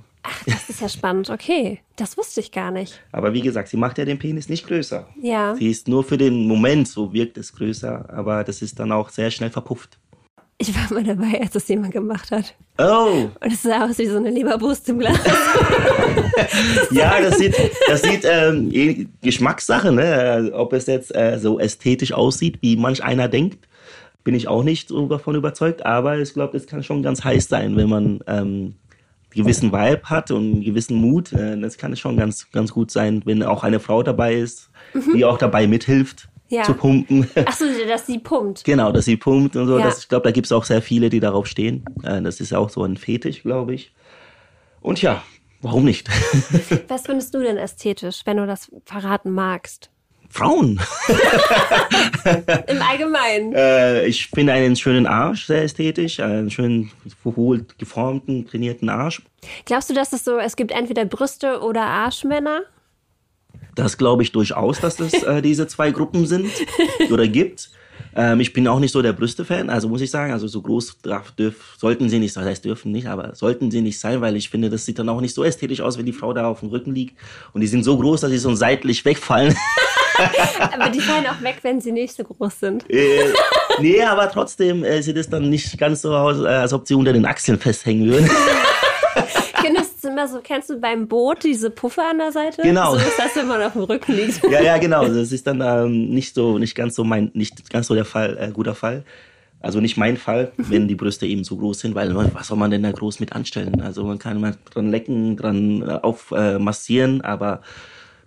Das 0.47 0.69
ist 0.69 0.81
ja 0.81 0.89
spannend. 0.89 1.31
Okay, 1.31 1.79
das 1.97 2.19
wusste 2.19 2.41
ich 2.41 2.51
gar 2.53 2.71
nicht. 2.71 3.01
Aber 3.13 3.33
wie 3.33 3.41
gesagt, 3.41 3.69
sie 3.69 3.77
macht 3.77 3.97
ja 3.99 4.05
den 4.05 4.19
Penis 4.19 4.49
nicht 4.49 4.67
größer. 4.67 5.07
Ja. 5.23 5.55
Sie 5.55 5.71
ist 5.71 5.89
nur 5.89 6.03
für 6.05 6.19
den 6.19 6.47
Moment, 6.47 6.89
so 6.89 7.13
wirkt 7.13 7.39
es 7.39 7.53
größer, 7.55 8.11
aber 8.13 8.45
das 8.45 8.61
ist 8.61 8.79
dann 8.81 8.93
auch 8.93 9.09
sehr 9.11 9.31
schnell 9.31 9.51
verpufft. 9.51 9.99
Ich 10.61 10.75
war 10.75 10.93
mal 10.93 11.05
dabei, 11.05 11.41
als 11.41 11.53
das 11.53 11.69
jemand 11.69 11.93
gemacht 11.93 12.33
hat. 12.33 12.53
Oh, 12.79 13.29
Und 13.41 13.53
es 13.53 13.63
sah 13.63 13.85
aus 13.85 13.97
wie 13.99 14.07
so 14.07 14.17
eine 14.17 14.31
Leberwurst 14.31 14.89
im 14.89 14.99
Glas. 14.99 15.19
Ja, 16.91 17.21
das 17.21 17.39
sieht, 17.39 17.55
das 17.89 18.03
sieht 18.03 18.25
ähm, 18.25 18.71
eh 18.73 19.07
Geschmackssache, 19.23 19.93
ne? 19.93 20.51
Ob 20.55 20.73
es 20.73 20.87
jetzt 20.87 21.15
äh, 21.15 21.39
so 21.39 21.59
ästhetisch 21.59 22.13
aussieht, 22.13 22.59
wie 22.61 22.77
manch 22.77 23.03
einer 23.03 23.29
denkt, 23.29 23.67
bin 24.25 24.35
ich 24.35 24.47
auch 24.49 24.63
nicht 24.63 24.89
so 24.89 25.07
davon 25.09 25.35
überzeugt. 25.35 25.85
Aber 25.85 26.19
ich 26.19 26.33
glaube, 26.33 26.53
das 26.57 26.67
kann 26.67 26.83
schon 26.83 27.03
ganz 27.03 27.25
heiß 27.25 27.49
sein, 27.49 27.77
wenn 27.77 27.89
man 27.89 28.21
ähm, 28.27 28.37
einen 28.37 28.75
gewissen 29.31 29.73
Vibe 29.73 30.03
hat 30.05 30.31
und 30.31 30.53
einen 30.53 30.65
gewissen 30.65 30.97
Mut. 30.97 31.33
Äh, 31.33 31.59
das 31.61 31.77
kann 31.77 31.97
schon 31.97 32.17
ganz, 32.17 32.51
ganz 32.53 32.73
gut 32.73 32.91
sein, 32.91 33.23
wenn 33.25 33.43
auch 33.43 33.65
eine 33.65 33.81
Frau 33.81 34.03
dabei 34.03 34.35
ist, 34.35 34.71
die 35.15 35.25
auch 35.25 35.39
dabei 35.39 35.67
mithilft 35.67 36.29
Ja. 36.49 36.63
zu 36.63 36.75
pumpen. 36.75 37.29
Ach 37.45 37.53
so, 37.53 37.65
dass 37.87 38.07
sie 38.07 38.19
pumpt. 38.19 38.65
Genau, 38.65 38.91
dass 38.91 39.05
sie 39.05 39.17
pumpt 39.17 39.57
und 39.57 39.67
so. 39.67 39.79
Ja. 39.79 39.85
Das, 39.85 39.99
ich 40.01 40.09
glaube, 40.09 40.25
da 40.25 40.31
gibt 40.31 40.47
es 40.47 40.53
auch 40.53 40.65
sehr 40.65 40.81
viele, 40.83 41.11
die 41.11 41.21
darauf 41.21 41.47
stehen. 41.47 41.85
Äh, 42.03 42.23
das 42.23 42.41
ist 42.41 42.55
auch 42.55 42.71
so 42.71 42.83
ein 42.85 42.97
Fetisch, 42.97 43.43
glaube 43.43 43.75
ich. 43.75 43.93
Und 44.81 45.03
ja, 45.03 45.23
warum 45.61 45.85
nicht? 45.85 46.09
Was 46.89 47.07
findest 47.07 47.35
du 47.35 47.41
denn 47.41 47.57
ästhetisch, 47.57 48.23
wenn 48.25 48.39
du 48.39 48.47
das 48.47 48.71
verraten 48.85 49.33
magst? 49.33 49.91
Frauen. 50.31 50.79
Im 52.67 52.83
Allgemeinen. 52.83 53.55
Äh, 53.55 54.07
ich 54.07 54.27
finde 54.27 54.53
einen 54.53 54.77
schönen 54.77 55.07
Arsch 55.07 55.47
sehr 55.47 55.63
ästhetisch, 55.63 56.21
einen 56.21 56.51
schönen, 56.51 56.91
wohl 57.25 57.67
geformten, 57.79 58.47
trainierten 58.47 58.91
Arsch. 58.91 59.23
Glaubst 59.65 59.89
du, 59.89 59.95
dass 59.95 60.13
es 60.13 60.25
so, 60.25 60.39
es 60.39 60.57
gibt 60.57 60.71
entweder 60.71 61.07
Brüste 61.07 61.61
oder 61.61 61.83
Arschmänner? 61.83 62.63
Das 63.79 63.97
glaube 63.97 64.25
ich 64.25 64.33
durchaus, 64.33 64.81
dass 64.81 64.99
es 64.99 65.23
äh, 65.23 65.41
diese 65.41 65.69
zwei 65.69 65.93
Gruppen 65.93 66.27
sind 66.27 66.51
oder 67.13 67.29
gibt. 67.29 67.71
Ähm, 68.17 68.41
ich 68.41 68.53
bin 68.53 68.67
auch 68.67 68.81
nicht 68.81 68.91
so 68.91 69.03
der 69.03 69.13
Brüste-Fan, 69.13 69.71
also 69.71 69.89
muss 69.89 70.01
ich 70.01 70.11
sagen, 70.11 70.33
also 70.33 70.49
so 70.49 70.61
groß 70.61 70.99
darf, 71.03 71.31
dürf, 71.31 71.77
sollten 71.79 72.09
sie 72.09 72.19
nicht 72.19 72.33
sein, 72.33 72.43
das 72.43 72.51
heißt 72.51 72.65
dürfen 72.65 72.91
nicht, 72.91 73.07
aber 73.07 73.37
sollten 73.37 73.71
sie 73.71 73.81
nicht 73.81 74.01
sein, 74.01 74.21
weil 74.21 74.35
ich 74.35 74.51
finde, 74.51 74.69
das 74.69 74.85
sieht 74.85 74.99
dann 74.99 75.09
auch 75.09 75.21
nicht 75.21 75.33
so 75.33 75.45
ästhetisch 75.45 75.81
aus, 75.81 75.97
wenn 75.97 76.07
die 76.07 76.13
Frau 76.13 76.33
da 76.33 76.49
auf 76.49 76.59
dem 76.59 76.71
Rücken 76.71 76.93
liegt 76.93 77.17
und 77.53 77.61
die 77.61 77.69
sind 77.69 77.85
so 77.85 77.97
groß, 77.97 78.23
dass 78.23 78.31
sie 78.31 78.39
so 78.39 78.53
seitlich 78.53 79.05
wegfallen. 79.05 79.55
Aber 80.73 80.91
die 80.91 81.01
fallen 81.01 81.27
auch 81.29 81.41
weg, 81.41 81.59
wenn 81.63 81.81
sie 81.81 81.93
nicht 81.93 82.17
so 82.17 82.25
groß 82.25 82.59
sind. 82.59 82.91
äh, 82.91 83.33
nee, 83.79 84.03
aber 84.03 84.29
trotzdem 84.29 84.83
äh, 84.83 85.01
sieht 85.01 85.17
es 85.17 85.31
dann 85.31 85.49
nicht 85.49 85.79
ganz 85.79 86.03
so 86.03 86.13
aus, 86.13 86.41
äh, 86.41 86.49
als 86.49 86.73
ob 86.73 86.89
sie 86.89 86.95
unter 86.95 87.13
den 87.13 87.25
Achseln 87.25 87.57
festhängen 87.57 88.11
würden. 88.11 88.29
Du 90.03 90.09
immer 90.09 90.29
so, 90.29 90.41
kennst 90.43 90.71
du 90.71 90.79
beim 90.79 91.09
Boot 91.09 91.43
diese 91.43 91.71
Puffer 91.71 92.11
an 92.11 92.19
der 92.19 92.31
Seite? 92.33 92.63
Genau. 92.63 92.93
So 92.93 92.99
ist 92.99 93.19
das, 93.19 93.35
wenn 93.37 93.49
man 93.49 93.61
auf 93.63 93.73
dem 93.73 93.83
Rücken 93.83 94.13
liegt. 94.13 94.43
ja, 94.51 94.63
ja, 94.63 94.79
genau. 94.79 95.07
Das 95.07 95.33
ist 95.33 95.47
dann 95.47 95.61
ähm, 95.61 96.11
nicht 96.11 96.35
so, 96.35 96.59
nicht 96.59 96.75
ganz 96.75 96.95
so 96.95 97.05
mein, 97.05 97.31
nicht 97.35 97.69
ganz 97.71 97.89
so 97.89 97.95
der 97.95 98.05
Fall, 98.05 98.37
äh, 98.39 98.51
guter 98.53 98.75
Fall. 98.75 99.05
Also 99.61 99.81
nicht 99.81 99.97
mein 99.97 100.17
Fall, 100.17 100.53
wenn 100.57 100.87
die 100.87 100.95
Brüste 100.95 101.27
eben 101.27 101.43
so 101.43 101.57
groß 101.57 101.81
sind, 101.81 101.95
weil 101.95 102.15
was 102.15 102.47
soll 102.47 102.59
man 102.59 102.71
denn 102.71 102.85
da 102.85 102.93
groß 102.93 103.19
mit 103.19 103.33
anstellen? 103.33 103.81
Also 103.81 104.05
man 104.05 104.19
kann 104.19 104.41
mal 104.41 104.55
dran 104.73 104.91
lecken, 104.91 105.37
dran 105.37 105.83
äh, 105.83 105.99
aufmassieren, 106.03 106.57
äh, 106.57 106.59
massieren, 106.59 107.21
aber 107.23 107.63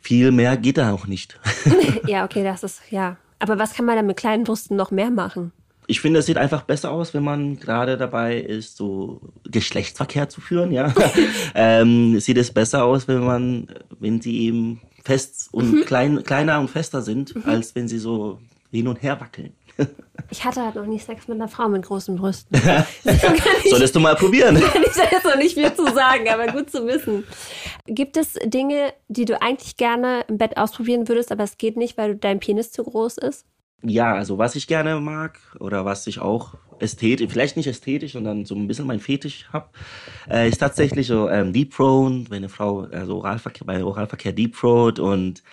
viel 0.01 0.31
mehr 0.31 0.57
geht 0.57 0.77
da 0.77 0.91
auch 0.91 1.07
nicht. 1.07 1.39
Ja, 2.07 2.25
okay, 2.25 2.43
das 2.43 2.63
ist, 2.63 2.81
ja. 2.89 3.17
Aber 3.37 3.59
was 3.59 3.75
kann 3.75 3.85
man 3.85 3.95
dann 3.95 4.07
mit 4.07 4.17
kleinen 4.17 4.43
Brüsten 4.43 4.75
noch 4.75 4.89
mehr 4.89 5.11
machen? 5.11 5.51
Ich 5.91 5.99
finde, 5.99 6.21
es 6.21 6.25
sieht 6.25 6.37
einfach 6.37 6.61
besser 6.61 6.89
aus, 6.89 7.13
wenn 7.13 7.23
man 7.25 7.59
gerade 7.59 7.97
dabei 7.97 8.37
ist, 8.37 8.77
so 8.77 9.19
Geschlechtsverkehr 9.43 10.29
zu 10.29 10.39
führen, 10.39 10.71
ja. 10.71 10.93
ähm, 11.53 12.17
sieht 12.17 12.37
es 12.37 12.49
besser 12.49 12.85
aus, 12.85 13.09
wenn 13.09 13.19
man, 13.19 13.67
wenn 13.99 14.21
sie 14.21 14.39
eben 14.39 14.79
fest 15.03 15.49
und 15.51 15.85
klein, 15.85 16.23
kleiner 16.23 16.61
und 16.61 16.69
fester 16.69 17.01
sind, 17.01 17.35
als 17.45 17.75
wenn 17.75 17.89
sie 17.89 17.97
so 17.97 18.39
hin 18.71 18.87
und 18.87 19.03
her 19.03 19.19
wackeln. 19.19 19.51
Ich 20.29 20.45
hatte 20.45 20.63
halt 20.63 20.75
noch 20.75 20.85
nie 20.85 20.99
Sex 20.99 21.27
mit 21.27 21.35
einer 21.35 21.49
Frau 21.49 21.67
mit 21.67 21.83
großen 21.83 22.15
Brüsten. 22.15 22.57
Ich, 23.03 23.69
Solltest 23.69 23.93
du 23.93 23.99
mal 23.99 24.15
probieren. 24.15 24.55
kann 24.61 24.83
ich 24.83 24.93
da 24.93 25.03
jetzt 25.11 25.25
noch 25.25 25.35
nicht 25.35 25.55
viel 25.55 25.73
zu 25.73 25.83
sagen, 25.93 26.29
aber 26.29 26.47
gut 26.47 26.69
zu 26.69 26.87
wissen. 26.87 27.25
Gibt 27.85 28.15
es 28.15 28.35
Dinge, 28.45 28.93
die 29.09 29.25
du 29.25 29.41
eigentlich 29.41 29.75
gerne 29.75 30.23
im 30.29 30.37
Bett 30.37 30.55
ausprobieren 30.55 31.09
würdest, 31.09 31.33
aber 31.33 31.43
es 31.43 31.57
geht 31.57 31.75
nicht, 31.75 31.97
weil 31.97 32.15
dein 32.15 32.39
Penis 32.39 32.71
zu 32.71 32.83
groß 32.83 33.17
ist? 33.17 33.45
Ja, 33.83 34.13
also 34.13 34.37
was 34.37 34.55
ich 34.55 34.67
gerne 34.67 34.99
mag 34.99 35.39
oder 35.59 35.85
was 35.85 36.05
ich 36.05 36.19
auch 36.19 36.55
ästhetisch, 36.79 37.29
vielleicht 37.29 37.57
nicht 37.57 37.67
ästhetisch, 37.67 38.13
sondern 38.13 38.45
so 38.45 38.55
ein 38.55 38.67
bisschen 38.67 38.87
mein 38.87 38.99
Fetisch 38.99 39.47
hab, 39.51 39.73
äh, 40.29 40.49
ist 40.49 40.59
tatsächlich 40.59 41.07
so 41.07 41.29
ähm, 41.29 41.53
Deep 41.53 41.73
Throat, 41.73 42.29
wenn 42.29 42.37
eine 42.37 42.49
Frau 42.49 42.81
also 42.91 43.17
Oralverkehr, 43.17 43.65
bei 43.65 43.83
Oralverkehr 43.83 44.33
Deep 44.33 44.55
Throat 44.55 44.99
und 44.99 45.43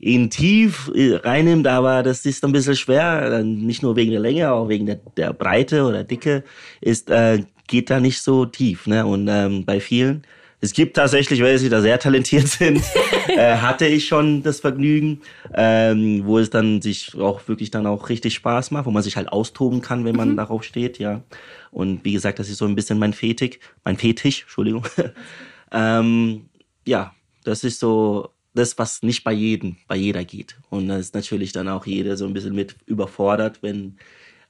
ihn 0.00 0.30
tief 0.30 0.90
äh, 0.94 1.16
reinnimmt, 1.16 1.66
aber 1.66 2.02
das 2.02 2.24
ist 2.26 2.44
ein 2.44 2.52
bisschen 2.52 2.76
schwer, 2.76 3.42
nicht 3.42 3.82
nur 3.82 3.96
wegen 3.96 4.10
der 4.10 4.20
Länge, 4.20 4.52
auch 4.52 4.68
wegen 4.68 4.86
der, 4.86 5.00
der 5.16 5.32
Breite 5.32 5.84
oder 5.84 6.04
Dicke, 6.04 6.44
ist, 6.80 7.10
äh, 7.10 7.44
geht 7.66 7.90
da 7.90 8.00
nicht 8.00 8.20
so 8.20 8.44
tief. 8.46 8.86
Ne? 8.86 9.04
Und 9.06 9.28
ähm, 9.28 9.64
bei 9.64 9.80
vielen 9.80 10.22
Es 10.64 10.72
gibt 10.72 10.96
tatsächlich 10.96 11.40
welche, 11.40 11.64
die 11.64 11.68
da 11.68 11.82
sehr 11.82 11.98
talentiert 11.98 12.48
sind. 12.48 12.82
äh, 13.28 13.56
hatte 13.56 13.84
ich 13.84 14.08
schon 14.08 14.42
das 14.42 14.60
Vergnügen, 14.60 15.20
ähm, 15.52 16.22
wo 16.24 16.38
es 16.38 16.48
dann 16.48 16.80
sich 16.80 17.14
auch 17.20 17.46
wirklich 17.48 17.70
dann 17.70 17.86
auch 17.86 18.08
richtig 18.08 18.32
Spaß 18.32 18.70
macht, 18.70 18.86
wo 18.86 18.90
man 18.90 19.02
sich 19.02 19.18
halt 19.18 19.28
austoben 19.28 19.82
kann, 19.82 20.06
wenn 20.06 20.16
man 20.16 20.30
mhm. 20.30 20.36
darauf 20.36 20.64
steht, 20.64 20.98
ja. 20.98 21.22
Und 21.70 22.02
wie 22.06 22.14
gesagt, 22.14 22.38
das 22.38 22.48
ist 22.48 22.56
so 22.56 22.64
ein 22.64 22.74
bisschen 22.74 22.98
mein 22.98 23.12
Fetig, 23.12 23.60
mein 23.84 23.98
Fetisch, 23.98 24.42
Entschuldigung. 24.42 24.86
ähm, 25.70 26.46
ja, 26.86 27.12
das 27.42 27.62
ist 27.62 27.78
so 27.78 28.30
das, 28.54 28.78
was 28.78 29.02
nicht 29.02 29.22
bei 29.22 29.32
jedem, 29.32 29.76
bei 29.86 29.96
jeder 29.96 30.24
geht. 30.24 30.56
Und 30.70 30.88
da 30.88 30.96
ist 30.96 31.14
natürlich 31.14 31.52
dann 31.52 31.68
auch 31.68 31.84
jeder 31.84 32.16
so 32.16 32.24
ein 32.24 32.32
bisschen 32.32 32.54
mit 32.54 32.76
überfordert, 32.86 33.58
wenn 33.60 33.98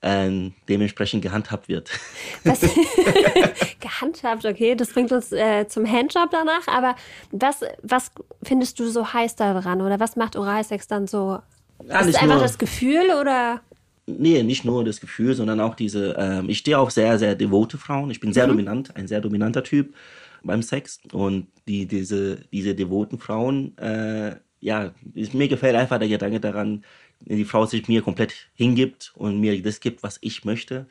äh, 0.04 0.50
dementsprechend 0.68 1.22
gehandhabt 1.22 1.68
wird. 1.68 1.90
Was, 2.44 2.60
gehandhabt, 3.80 4.44
okay, 4.44 4.74
das 4.74 4.92
bringt 4.92 5.12
uns 5.12 5.32
äh, 5.32 5.66
zum 5.66 5.90
Handjob 5.90 6.30
danach, 6.30 6.66
aber 6.66 6.94
was, 7.32 7.60
was 7.82 8.10
findest 8.42 8.78
du 8.78 8.88
so 8.88 9.12
heiß 9.12 9.36
daran 9.36 9.80
oder 9.82 10.00
was 10.00 10.16
macht 10.16 10.36
Oralsex 10.36 10.86
dann 10.86 11.06
so? 11.06 11.38
Ja, 11.86 12.00
ist 12.00 12.08
es 12.08 12.14
einfach 12.14 12.36
nur, 12.36 12.42
das 12.42 12.58
Gefühl 12.58 13.10
oder? 13.20 13.60
Nee, 14.06 14.42
nicht 14.42 14.64
nur 14.64 14.84
das 14.84 15.00
Gefühl, 15.00 15.34
sondern 15.34 15.60
auch 15.60 15.74
diese, 15.74 16.14
ähm, 16.18 16.48
ich 16.48 16.58
stehe 16.58 16.78
auf 16.78 16.90
sehr, 16.90 17.18
sehr 17.18 17.34
devote 17.34 17.78
Frauen. 17.78 18.10
Ich 18.10 18.20
bin 18.20 18.32
sehr 18.32 18.46
mhm. 18.46 18.52
dominant, 18.52 18.96
ein 18.96 19.08
sehr 19.08 19.20
dominanter 19.20 19.64
Typ 19.64 19.94
beim 20.42 20.62
Sex. 20.62 21.00
Und 21.12 21.46
die, 21.66 21.86
diese, 21.86 22.36
diese 22.52 22.74
devoten 22.74 23.18
Frauen, 23.18 23.76
äh, 23.78 24.36
ja, 24.60 24.92
mir 25.32 25.48
gefällt 25.48 25.76
einfach 25.76 25.98
der 25.98 26.08
Gedanke 26.08 26.40
daran, 26.40 26.84
die 27.26 27.44
Frau 27.44 27.66
sich 27.66 27.88
mir 27.88 28.02
komplett 28.02 28.34
hingibt 28.54 29.12
und 29.14 29.40
mir 29.40 29.60
das 29.62 29.80
gibt, 29.80 30.02
was 30.02 30.18
ich 30.20 30.44
möchte. 30.44 30.86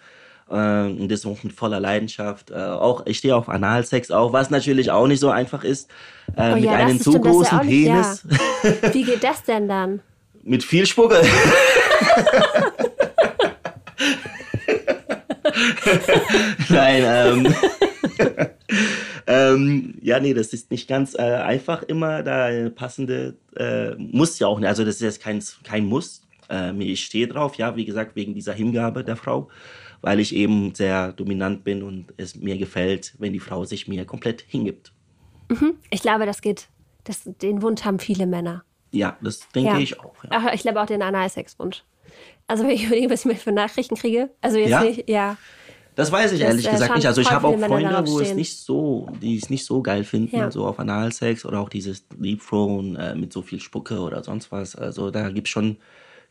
Äh, 0.50 0.54
und 0.54 1.10
das 1.10 1.26
auch 1.26 1.44
mit 1.44 1.54
voller 1.54 1.80
Leidenschaft. 1.80 2.52
Äh, 2.52 2.56
auch 2.56 3.06
ich 3.06 3.20
stehe 3.20 3.36
auf 3.36 3.50
Analsex 3.50 4.12
auch, 4.12 4.34
was 4.34 4.50
natürlich 4.50 4.92
auch 4.92 5.08
nicht 5.08 5.20
so 5.20 5.30
einfach 5.30 5.64
ist. 5.64 5.90
Äh, 6.36 6.52
oh, 6.52 6.56
mit 6.56 6.64
ja, 6.66 6.74
einem 6.74 7.00
zu 7.00 7.20
großen 7.20 7.60
Penis. 7.62 8.26
Ja. 8.30 8.94
Wie 8.94 9.04
geht 9.04 9.24
das 9.24 9.44
denn 9.44 9.68
dann? 9.68 10.02
mit 10.44 10.64
viel 10.64 10.86
Spucke. 10.86 11.22
Nein, 16.70 17.04
ähm, 17.06 17.56
ähm, 19.28 19.96
ja, 20.02 20.20
nee, 20.20 20.34
das 20.34 20.54
ist 20.54 20.72
nicht 20.72 20.88
ganz 20.88 21.16
äh, 21.16 21.22
einfach 21.22 21.84
immer, 21.84 22.24
da 22.24 22.46
eine 22.46 22.70
passende, 22.70 23.36
äh, 23.56 23.96
muss 23.96 24.40
ja 24.40 24.48
auch 24.48 24.60
nicht, 24.60 24.68
also 24.68 24.84
das 24.84 24.96
ist 24.96 25.02
jetzt 25.02 25.22
kein, 25.22 25.44
kein 25.64 25.86
Muss. 25.86 26.22
Äh, 26.50 26.74
ich 26.84 27.06
stehe 27.06 27.28
drauf, 27.28 27.56
ja, 27.56 27.76
wie 27.76 27.86
gesagt, 27.86 28.16
wegen 28.16 28.34
dieser 28.34 28.54
Hingabe 28.54 29.04
der 29.04 29.16
Frau, 29.16 29.50
weil 30.02 30.20
ich 30.20 30.36
eben 30.36 30.76
sehr 30.76 31.14
dominant 31.14 31.64
bin 31.64 31.84
und 31.84 32.14
es 32.18 32.36
mir 32.36 32.58
gefällt, 32.58 33.14
wenn 33.20 33.34
die 33.34 33.40
Frau 33.40 33.66
sich 33.66 33.88
mir 33.88 34.06
komplett 34.06 34.42
hingibt. 34.42 34.92
Mhm. 35.50 35.76
Ich 35.90 36.02
glaube, 36.02 36.26
das 36.26 36.42
geht, 36.42 36.68
das, 37.04 37.22
den 37.24 37.62
Wunsch 37.62 37.84
haben 37.84 38.00
viele 38.00 38.28
Männer. 38.28 38.64
Ja, 38.92 39.18
das 39.22 39.48
denke 39.50 39.72
ja. 39.72 39.80
ich 39.80 40.00
auch. 40.00 40.24
Ja. 40.24 40.30
Ach, 40.32 40.54
ich 40.54 40.62
glaube 40.62 40.82
auch 40.82 40.86
den 40.86 41.02
Analsexwunsch. 41.02 41.84
Also 42.48 42.64
wenn 42.64 42.72
ich 42.72 42.86
überlege, 42.86 43.10
was 43.10 43.22
ich 43.22 43.26
mir 43.26 43.36
für 43.36 43.52
Nachrichten 43.52 43.96
kriege. 43.96 44.30
Also 44.42 44.58
jetzt 44.58 44.70
ja? 44.70 44.84
nicht, 44.84 45.10
ja. 45.10 45.38
Das 45.96 46.12
weiß 46.12 46.32
ich 46.32 46.40
das, 46.40 46.50
ehrlich 46.50 46.68
äh, 46.68 46.72
gesagt 46.72 46.96
nicht. 46.96 47.08
Also 47.08 47.22
ich 47.22 47.32
habe 47.32 47.48
auch 47.48 47.60
Freunde, 47.60 48.04
wo 48.08 48.20
es 48.20 48.34
nicht 48.34 48.60
so, 48.60 49.10
die 49.22 49.38
es 49.38 49.50
nicht 49.50 49.66
so 49.66 49.82
geil 49.82 50.04
finden, 50.04 50.36
ja. 50.36 50.52
so 50.52 50.66
auf 50.66 50.80
Analsex 50.80 51.46
oder 51.46 51.60
auch 51.60 51.70
dieses 51.70 52.08
Deep 52.10 52.42
Throne 52.46 52.98
äh, 52.98 53.16
mit 53.16 53.32
so 53.34 53.42
viel 53.42 53.60
Spucke 53.60 54.00
oder 54.00 54.24
sonst 54.24 54.52
was. 54.52 54.76
Also 54.76 55.12
da 55.12 55.30
gibt 55.30 55.48
es 55.48 55.52
schon 55.52 55.78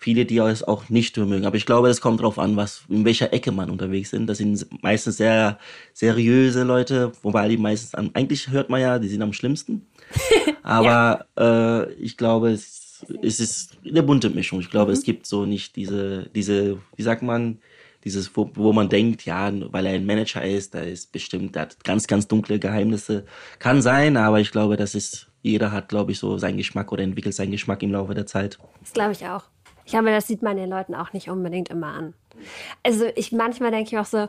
viele, 0.02 0.26
die 0.26 0.38
es 0.38 0.64
auch 0.64 0.88
nicht 0.88 1.16
mögen. 1.16 1.46
Aber 1.46 1.56
ich 1.56 1.64
glaube, 1.64 1.88
es 1.88 2.00
kommt 2.00 2.20
darauf 2.20 2.38
an, 2.38 2.56
was, 2.56 2.82
in 2.88 3.04
welcher 3.04 3.32
Ecke 3.32 3.52
man 3.52 3.70
unterwegs 3.70 4.10
sind. 4.10 4.26
Das 4.26 4.38
sind 4.38 4.66
meistens 4.82 5.16
sehr 5.16 5.58
seriöse 5.92 6.64
Leute, 6.64 7.12
wobei 7.22 7.48
die 7.48 7.56
meistens, 7.56 7.94
an, 7.94 8.10
eigentlich 8.14 8.50
hört 8.50 8.68
man 8.68 8.80
ja, 8.80 8.98
die 8.98 9.08
sind 9.08 9.22
am 9.22 9.32
schlimmsten. 9.32 9.86
Aber 10.64 11.26
ja. 11.38 11.82
äh, 11.82 11.92
ich 11.94 12.16
glaube, 12.16 12.50
es, 12.50 13.06
es 13.22 13.38
ist 13.38 13.78
eine 13.88 14.02
bunte 14.02 14.30
Mischung. 14.30 14.58
Ich 14.60 14.70
glaube, 14.70 14.90
mhm. 14.90 14.98
es 14.98 15.04
gibt 15.04 15.26
so 15.26 15.46
nicht 15.46 15.76
diese, 15.76 16.28
diese, 16.34 16.78
wie 16.96 17.02
sagt 17.02 17.22
man, 17.22 17.58
dieses, 18.04 18.36
wo, 18.36 18.50
wo 18.54 18.72
man 18.72 18.88
denkt, 18.88 19.24
ja, 19.24 19.50
weil 19.72 19.86
er 19.86 19.92
ein 19.92 20.06
Manager 20.06 20.44
ist, 20.44 20.74
da 20.74 20.80
ist 20.80 21.12
bestimmt, 21.12 21.54
der 21.54 21.62
hat 21.62 21.84
ganz, 21.84 22.06
ganz 22.06 22.28
dunkle 22.28 22.58
Geheimnisse. 22.58 23.24
Kann 23.58 23.82
sein, 23.82 24.16
aber 24.16 24.40
ich 24.40 24.50
glaube, 24.50 24.76
das 24.76 24.94
ist, 24.94 25.28
jeder 25.42 25.72
hat, 25.72 25.88
glaube 25.88 26.12
ich, 26.12 26.18
so 26.18 26.38
seinen 26.38 26.56
Geschmack 26.56 26.92
oder 26.92 27.02
entwickelt 27.02 27.34
seinen 27.34 27.52
Geschmack 27.52 27.82
im 27.82 27.92
Laufe 27.92 28.14
der 28.14 28.26
Zeit. 28.26 28.58
Das 28.80 28.92
glaube 28.92 29.12
ich 29.12 29.26
auch. 29.26 29.44
Ich 29.84 29.92
glaube, 29.92 30.10
das 30.10 30.26
sieht 30.26 30.42
man 30.42 30.56
den 30.56 30.70
Leuten 30.70 30.94
auch 30.94 31.12
nicht 31.12 31.28
unbedingt 31.28 31.68
immer 31.68 31.88
an. 31.88 32.14
Also 32.82 33.06
ich 33.16 33.32
manchmal 33.32 33.70
denke 33.70 33.90
ich 33.92 33.98
auch 33.98 34.06
so, 34.06 34.28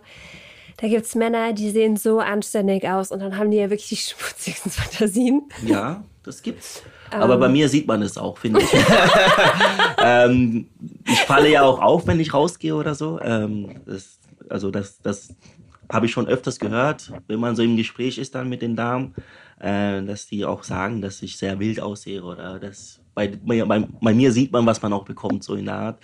da 0.77 0.87
gibt 0.87 1.05
es 1.05 1.15
Männer, 1.15 1.53
die 1.53 1.69
sehen 1.69 1.97
so 1.97 2.19
anständig 2.19 2.87
aus 2.87 3.11
und 3.11 3.19
dann 3.19 3.37
haben 3.37 3.51
die 3.51 3.57
ja 3.57 3.69
wirklich 3.69 3.89
die 3.89 3.95
schmutzigsten 3.97 4.71
Fantasien. 4.71 5.43
Ja, 5.65 6.03
das 6.23 6.41
gibt's. 6.41 6.83
Aber 7.11 7.37
bei 7.37 7.47
ähm. 7.47 7.53
mir 7.53 7.69
sieht 7.69 7.87
man 7.87 8.01
es 8.01 8.17
auch, 8.17 8.37
finde 8.37 8.61
ich. 8.61 8.69
ähm, 9.97 10.67
ich 11.07 11.19
falle 11.19 11.49
ja 11.49 11.63
auch 11.63 11.81
auf, 11.81 12.07
wenn 12.07 12.19
ich 12.19 12.33
rausgehe 12.33 12.75
oder 12.75 12.95
so. 12.95 13.19
Ähm, 13.21 13.81
das, 13.85 14.19
also 14.49 14.71
das, 14.71 15.01
das 15.01 15.35
habe 15.91 16.05
ich 16.05 16.11
schon 16.11 16.27
öfters 16.27 16.59
gehört, 16.59 17.11
wenn 17.27 17.39
man 17.39 17.55
so 17.55 17.63
im 17.63 17.77
Gespräch 17.77 18.17
ist 18.17 18.35
dann 18.35 18.49
mit 18.49 18.61
den 18.61 18.75
Damen, 18.75 19.13
äh, 19.59 20.01
dass 20.01 20.27
die 20.27 20.45
auch 20.45 20.63
sagen, 20.63 21.01
dass 21.01 21.21
ich 21.21 21.37
sehr 21.37 21.59
wild 21.59 21.79
aussehe 21.79 22.23
oder 22.23 22.59
dass 22.59 22.99
bei, 23.13 23.27
bei, 23.27 23.63
bei, 23.63 24.13
mir 24.13 24.31
sieht 24.31 24.51
man, 24.51 24.65
was 24.65 24.81
man 24.81 24.91
auch 24.91 25.05
bekommt, 25.05 25.43
so 25.43 25.55
in 25.55 25.65
der 25.65 25.75
Art. 25.75 25.99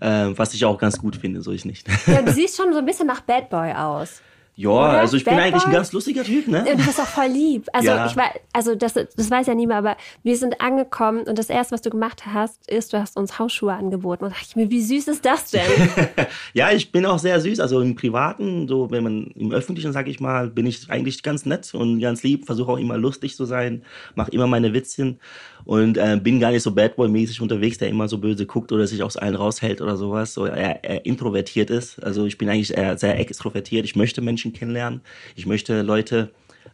Äh, 0.00 0.30
was 0.36 0.54
ich 0.54 0.64
auch 0.64 0.78
ganz 0.78 0.98
gut 0.98 1.16
finde, 1.16 1.40
so 1.40 1.52
ist 1.52 1.64
nicht. 1.64 1.86
Ja, 2.06 2.22
du 2.22 2.32
siehst 2.34 2.56
schon 2.56 2.72
so 2.72 2.78
ein 2.80 2.86
bisschen 2.86 3.06
nach 3.06 3.20
Bad 3.20 3.48
Boy 3.50 3.72
aus. 3.72 4.22
Ja, 4.58 4.70
Oder? 4.70 4.98
also 4.98 5.16
ich 5.16 5.22
Bad 5.22 5.36
bin 5.36 5.44
eigentlich 5.44 5.64
ein 5.66 5.70
ganz 5.70 5.92
lustiger 5.92 6.24
Typ, 6.24 6.48
ne? 6.48 6.64
Du 6.68 6.84
bist 6.84 7.00
auch 7.00 7.06
voll 7.06 7.28
lieb. 7.28 7.68
Also 7.72 7.90
ja. 7.90 8.06
ich 8.06 8.16
weiß, 8.16 8.30
also 8.52 8.74
das, 8.74 8.94
das 8.94 9.30
weiß 9.30 9.46
ja 9.46 9.54
niemand, 9.54 9.86
aber 9.86 9.96
wir 10.24 10.36
sind 10.36 10.60
angekommen 10.60 11.20
und 11.28 11.38
das 11.38 11.48
erste, 11.48 11.74
was 11.74 11.82
du 11.82 11.90
gemacht 11.90 12.26
hast, 12.26 12.68
ist, 12.68 12.92
du 12.92 12.98
hast 12.98 13.16
uns 13.16 13.38
Hausschuhe 13.38 13.72
angeboten. 13.72 14.24
Und 14.24 14.32
dachte 14.32 14.46
ich 14.48 14.56
mir, 14.56 14.68
wie 14.68 14.82
süß 14.82 15.06
ist 15.06 15.24
das 15.24 15.52
denn? 15.52 15.62
ja, 16.54 16.72
ich 16.72 16.90
bin 16.90 17.06
auch 17.06 17.20
sehr 17.20 17.40
süß. 17.40 17.60
Also 17.60 17.80
im 17.80 17.94
Privaten, 17.94 18.66
so 18.66 18.90
wenn 18.90 19.04
man 19.04 19.26
im 19.36 19.52
Öffentlichen, 19.52 19.92
sag 19.92 20.08
ich 20.08 20.18
mal, 20.18 20.48
bin 20.48 20.66
ich 20.66 20.90
eigentlich 20.90 21.22
ganz 21.22 21.46
nett 21.46 21.72
und 21.72 22.00
ganz 22.00 22.24
lieb, 22.24 22.44
versuche 22.44 22.72
auch 22.72 22.78
immer 22.78 22.98
lustig 22.98 23.36
zu 23.36 23.44
sein, 23.44 23.84
mache 24.16 24.32
immer 24.32 24.48
meine 24.48 24.72
Witzchen 24.74 25.20
und 25.66 25.98
äh, 25.98 26.18
bin 26.20 26.40
gar 26.40 26.50
nicht 26.50 26.64
so 26.64 26.72
Bad 26.72 26.96
Boy-mäßig 26.96 27.40
unterwegs, 27.40 27.78
der 27.78 27.90
immer 27.90 28.08
so 28.08 28.18
böse 28.18 28.46
guckt 28.46 28.72
oder 28.72 28.88
sich 28.88 29.04
aus 29.04 29.16
allen 29.16 29.36
raushält 29.36 29.80
oder 29.80 29.96
sowas, 29.96 30.34
so 30.34 30.46
er, 30.46 30.82
er 30.82 31.06
introvertiert 31.06 31.70
ist. 31.70 32.02
Also 32.02 32.26
ich 32.26 32.38
bin 32.38 32.48
eigentlich 32.48 32.68
sehr 32.68 33.20
extrovertiert. 33.20 33.84
Ich 33.84 33.94
möchte 33.94 34.20
Menschen 34.20 34.47
kennenlernen. 34.52 35.00
Ich 35.36 35.46
möchte 35.46 35.82
Leute 35.82 36.32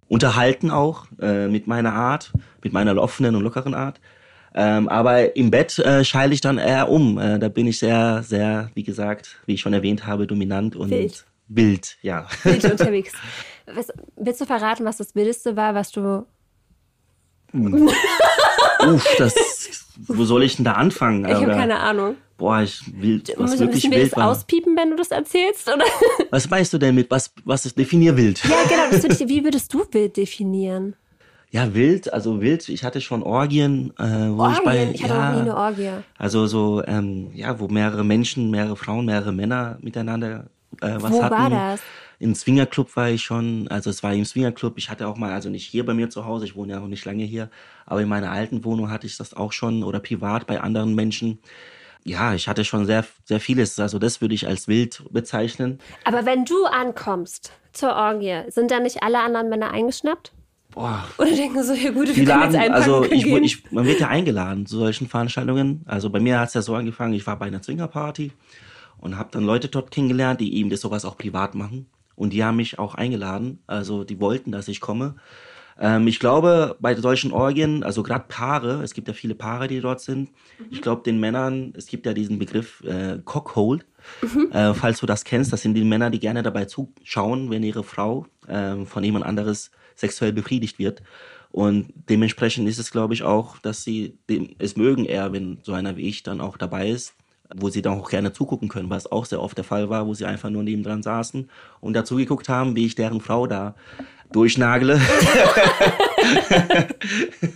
unterhalten 0.09 0.71
auch 0.71 1.07
äh, 1.21 1.49
mit 1.49 1.67
meiner 1.67 1.93
Art, 1.93 2.33
mit 2.63 2.73
meiner 2.73 2.97
offenen 2.97 3.37
und 3.37 3.43
lockeren 3.43 3.75
Art. 3.75 4.01
Ähm, 4.55 4.89
aber 4.89 5.37
im 5.37 5.51
Bett 5.51 5.79
äh, 5.81 6.05
scheile 6.05 6.33
ich 6.33 6.41
dann 6.41 6.59
eher 6.59 6.89
um. 6.89 7.19
Äh, 7.19 7.39
da 7.39 7.49
bin 7.49 7.67
ich 7.67 7.79
sehr, 7.79 8.23
sehr, 8.23 8.71
wie 8.75 8.85
gesagt, 8.85 9.41
wie 9.47 9.55
ich 9.55 9.61
schon 9.61 9.73
erwähnt 9.73 10.07
habe, 10.07 10.27
dominant 10.27 10.77
und 10.77 10.91
wild, 10.91 11.27
wild 11.49 11.97
ja. 12.03 12.29
Wild 12.45 12.65
unterwegs. 12.71 13.13
Was, 13.67 13.89
willst 14.17 14.41
du 14.41 14.45
verraten, 14.45 14.85
was 14.85 14.99
das 14.99 15.15
Wildeste 15.15 15.57
war, 15.57 15.75
was 15.75 15.91
du 15.91 16.25
hm. 17.51 17.91
Uff, 18.81 19.07
das, 19.19 19.35
wo 20.07 20.25
soll 20.25 20.43
ich 20.43 20.57
denn 20.57 20.65
da 20.65 20.73
anfangen? 20.73 21.25
Ich 21.25 21.35
habe 21.35 21.47
keine 21.47 21.79
Ahnung. 21.79 22.17
Boah, 22.37 22.63
ich 22.63 22.83
will, 23.01 23.23
was 23.37 23.53
Muss, 23.53 23.61
wirklich 23.61 23.89
wild 23.91 24.13
das 24.13 24.21
auspiepen, 24.21 24.77
wenn 24.77 24.91
du 24.91 24.97
das 24.97 25.13
erzählst, 25.13 25.69
oder? 25.69 25.85
Was 26.31 26.51
meinst 26.51 26.73
du 26.73 26.79
denn 26.79 26.97
mit, 26.97 27.09
was, 27.11 27.33
was 27.45 27.65
ist, 27.65 27.79
definier 27.79 28.17
wild? 28.17 28.43
Ja, 28.45 28.57
genau, 28.69 28.91
das 28.91 29.05
würde 29.05 29.15
ich, 29.15 29.29
wie 29.29 29.45
würdest 29.45 29.73
du 29.73 29.85
wild 29.93 30.17
definieren? 30.17 30.97
Ja, 31.51 31.73
wild, 31.73 32.13
also 32.13 32.41
wild, 32.41 32.69
ich 32.69 32.83
hatte 32.83 33.01
schon 33.01 33.23
Orgien, 33.23 33.93
äh, 33.97 34.03
wo 34.03 34.43
Orgien? 34.43 34.59
ich 34.59 34.65
bei, 34.65 34.91
ich 34.93 35.05
hatte 35.05 35.15
ja, 35.15 35.29
noch 35.31 35.35
nie 35.35 35.41
eine 35.43 35.57
Orgie. 35.57 35.91
Also 36.19 36.49
so, 36.49 36.83
ähm, 36.85 37.31
ja, 37.33 37.61
wo 37.61 37.69
mehrere 37.69 38.03
Menschen, 38.03 38.51
mehrere 38.51 38.75
Frauen, 38.75 39.07
mehrere 39.07 39.33
Männer 39.33 39.79
miteinander 39.81 40.47
äh, 40.81 40.97
was 40.99 41.13
wo 41.13 41.23
hatten. 41.23 41.37
Wo 41.37 41.39
war 41.39 41.51
das? 41.51 41.81
Im 42.19 42.35
Swingerclub 42.35 42.95
war 42.97 43.11
ich 43.11 43.23
schon, 43.23 43.69
also 43.69 43.91
es 43.91 44.03
war 44.03 44.13
im 44.15 44.25
Swingerclub. 44.25 44.79
Ich 44.79 44.91
hatte 44.91 45.09
auch 45.09 45.17
mal, 45.17 45.33
also 45.33 45.51
nicht 45.51 45.67
hier 45.67 45.85
bei 45.85 45.95
mir 45.95 46.11
zu 46.11 46.25
Hause, 46.25 46.45
ich 46.45 46.57
wohne 46.57 46.73
ja 46.73 46.81
noch 46.81 46.89
nicht 46.89 47.05
lange 47.05 47.25
hier, 47.25 47.51
aber 47.87 48.03
in 48.03 48.09
meiner 48.09 48.31
alten 48.31 48.65
Wohnung 48.65 48.91
hatte 48.91 49.07
ich 49.07 49.17
das 49.17 49.35
auch 49.35 49.53
schon 49.53 49.83
oder 49.83 50.01
privat 50.01 50.47
bei 50.47 50.61
anderen 50.61 50.95
Menschen. 50.95 51.39
Ja, 52.05 52.35
ich 52.35 52.49
hatte 52.49 52.65
schon 52.65 52.85
sehr, 52.85 53.05
sehr 53.25 53.41
vieles. 53.41 53.79
Also 53.81 53.99
das 53.99 54.21
würde 54.21 54.35
ich 54.35 54.47
als 54.47 54.69
wild 54.69 55.03
bezeichnen. 55.11 55.79
Aber 56.05 56.27
wenn 56.27 56.45
du 56.45 56.67
ankommst 56.67 57.53
zur 57.73 57.95
Orgie, 57.95 58.43
sind 58.49 58.71
da 58.71 58.79
nicht 58.79 59.03
alle 59.03 59.21
anderen 59.21 59.49
Männer 59.49 59.71
eingeschnappt? 59.71 60.33
Boah. 60.75 61.05
Oder 61.19 61.31
denken 61.31 61.63
so, 61.63 61.73
ja 61.73 61.93
gut, 61.93 62.15
wir 62.15 62.27
laden, 62.27 62.55
jetzt 62.55 62.71
also 62.71 63.05
ich, 63.05 63.25
ich, 63.25 63.71
man 63.71 63.87
wird 63.87 64.01
ja 64.01 64.09
eingeladen 64.09 64.67
zu 64.67 64.79
solchen 64.79 65.09
Veranstaltungen. 65.09 65.83
Also 65.87 66.11
bei 66.11 66.19
mir 66.21 66.41
hat 66.41 66.49
es 66.49 66.55
ja 66.55 66.63
so 66.63 66.75
angefangen, 66.75 67.15
ich 67.15 67.27
war 67.27 67.39
bei 67.39 67.47
einer 67.47 67.63
Zwingerparty 67.63 68.33
und 68.99 69.17
habe 69.17 69.29
dann 69.31 69.45
Leute 69.45 69.69
dort 69.69 69.93
kennengelernt, 69.93 70.41
die 70.41 70.57
eben 70.57 70.71
das 70.71 70.81
sowas 70.81 71.05
auch 71.05 71.17
privat 71.17 71.55
machen. 71.55 71.87
Und 72.17 72.33
die 72.33 72.45
haben 72.45 72.57
mich 72.57 72.79
auch 72.79 72.95
eingeladen. 72.95 73.59
Also 73.67 74.05
die 74.05 74.21
wollten, 74.21 74.53
dass 74.53 74.69
ich 74.69 74.81
komme. 74.81 75.17
Ähm, 75.79 76.07
ich 76.07 76.21
glaube, 76.21 76.77
bei 76.81 76.95
solchen 76.95 77.33
Orgien, 77.33 77.83
also 77.83 78.03
gerade 78.03 78.27
Paare, 78.29 78.83
es 78.83 78.95
gibt 78.95 79.09
ja 79.09 79.15
viele 79.15 79.35
Paare, 79.35 79.69
die 79.69 79.81
dort 79.81 80.01
sind. 80.01 80.31
Mhm. 80.59 80.67
Ich 80.71 80.83
glaube, 80.83 81.03
den 81.03 81.19
Männern, 81.19 81.73
es 81.77 81.87
gibt 81.87 82.07
ja 82.07 82.15
diesen 82.15 82.39
Begriff 82.39 82.83
äh, 82.85 83.19
Cockhold. 83.25 83.87
Äh, 84.53 84.75
falls 84.75 85.01
du 85.01 85.07
das 85.07 85.25
kennst, 85.25 85.53
das 85.53 85.63
sind 85.63 85.75
die 85.75 85.83
Männer, 85.83 86.11
die 86.11 86.21
gerne 86.21 86.43
dabei 86.43 86.67
zuschauen, 86.67 87.51
wenn 87.51 87.63
ihre 87.63 87.83
Frau 87.83 88.27
äh, 88.47 88.85
von 88.85 89.03
jemand 89.03 89.25
anderes 89.25 89.71
sexuell 89.95 90.33
befriedigt 90.33 90.79
wird. 90.79 91.03
Und 91.51 91.93
dementsprechend 92.11 92.69
ist 92.69 92.79
es, 92.79 92.91
glaube 92.91 93.15
ich, 93.15 93.23
auch, 93.23 93.59
dass 93.59 93.85
sie 93.85 94.19
dem, 94.29 94.57
es 94.59 94.77
mögen 94.77 95.05
eher, 95.05 95.33
wenn 95.33 95.59
so 95.63 95.73
einer 95.73 95.97
wie 95.97 96.09
ich 96.09 96.23
dann 96.23 96.41
auch 96.41 96.57
dabei 96.57 96.91
ist, 96.91 97.15
wo 97.55 97.69
sie 97.69 97.83
dann 97.83 98.01
auch 98.01 98.11
gerne 98.11 98.33
zugucken 98.33 98.69
können, 98.69 98.91
was 98.91 99.11
auch 99.11 99.25
sehr 99.25 99.41
oft 99.41 99.57
der 99.57 99.65
Fall 99.65 99.89
war, 99.89 100.07
wo 100.07 100.15
sie 100.15 100.27
einfach 100.27 100.51
nur 100.51 100.63
nebendran 100.63 101.03
saßen 101.03 101.49
und 101.81 101.95
dazu 101.95 102.17
geguckt 102.17 102.49
haben, 102.49 102.77
wie 102.77 102.87
ich 102.87 102.95
deren 102.95 103.21
Frau 103.21 103.47
da 103.47 103.75
durchnagle 104.33 105.01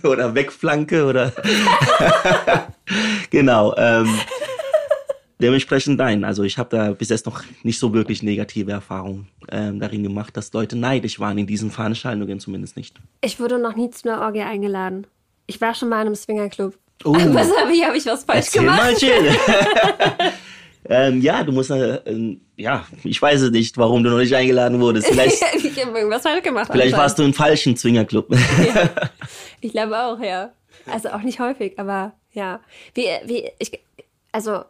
oder 0.03 0.33
wegflanke 0.33 1.05
oder 1.05 1.33
genau. 3.29 3.75
Ähm, 3.75 4.07
dementsprechend 5.41 5.97
nein. 5.97 6.23
Also 6.23 6.43
ich 6.43 6.57
habe 6.57 6.75
da 6.75 6.91
bis 6.93 7.09
jetzt 7.09 7.25
noch 7.25 7.43
nicht 7.63 7.79
so 7.79 7.93
wirklich 7.93 8.23
negative 8.23 8.71
Erfahrungen 8.71 9.27
ähm, 9.51 9.79
darin 9.79 10.03
gemacht, 10.03 10.37
dass 10.37 10.53
Leute 10.53 10.77
neidisch 10.77 11.19
waren 11.19 11.37
in 11.37 11.47
diesen 11.47 11.71
Veranstaltungen 11.71 12.39
zumindest 12.39 12.77
nicht. 12.77 12.95
Ich 13.21 13.39
wurde 13.39 13.59
noch 13.59 13.75
nie 13.75 13.89
zu 13.89 14.09
einer 14.09 14.21
Orgie 14.21 14.41
eingeladen. 14.41 15.05
Ich 15.47 15.59
war 15.59 15.73
schon 15.73 15.89
mal 15.89 16.01
in 16.01 16.07
einem 16.07 16.15
Swingerclub. 16.15 16.77
Oh. 17.05 17.13
Was 17.13 17.49
habe 17.55 17.73
ich, 17.73 17.83
hab 17.83 17.95
ich 17.95 18.05
was 18.05 18.23
falsch 18.23 18.47
Erzähl 18.47 18.61
gemacht? 18.61 19.01
mal, 19.01 20.33
ähm, 20.89 21.21
ja, 21.21 21.43
du 21.43 21.51
musst, 21.51 21.71
äh, 21.71 21.95
ähm, 22.05 22.41
ja, 22.57 22.85
ich 23.03 23.21
weiß 23.21 23.41
es 23.41 23.51
nicht, 23.51 23.77
warum 23.77 24.03
du 24.03 24.09
noch 24.09 24.17
nicht 24.17 24.35
eingeladen 24.35 24.81
wurdest. 24.81 25.07
Vielleicht, 25.07 25.41
ich 25.53 25.85
habe 25.85 25.97
irgendwas 25.97 26.23
falsch 26.23 26.43
gemacht. 26.43 26.69
vielleicht 26.71 26.97
warst 26.97 27.17
du 27.17 27.23
im 27.23 27.33
falschen 27.33 27.75
Zwingerclub. 27.75 28.27
Ja. 28.31 28.89
Ich 29.61 29.73
glaube 29.73 29.99
auch, 29.99 30.21
ja. 30.21 30.53
Also 30.89 31.09
auch 31.09 31.21
nicht 31.21 31.41
häufig, 31.41 31.77
aber 31.77 32.13
ja. 32.31 32.61
Wie, 32.93 33.07
wie, 33.25 33.51
ich, 33.59 33.77
also 34.31 34.63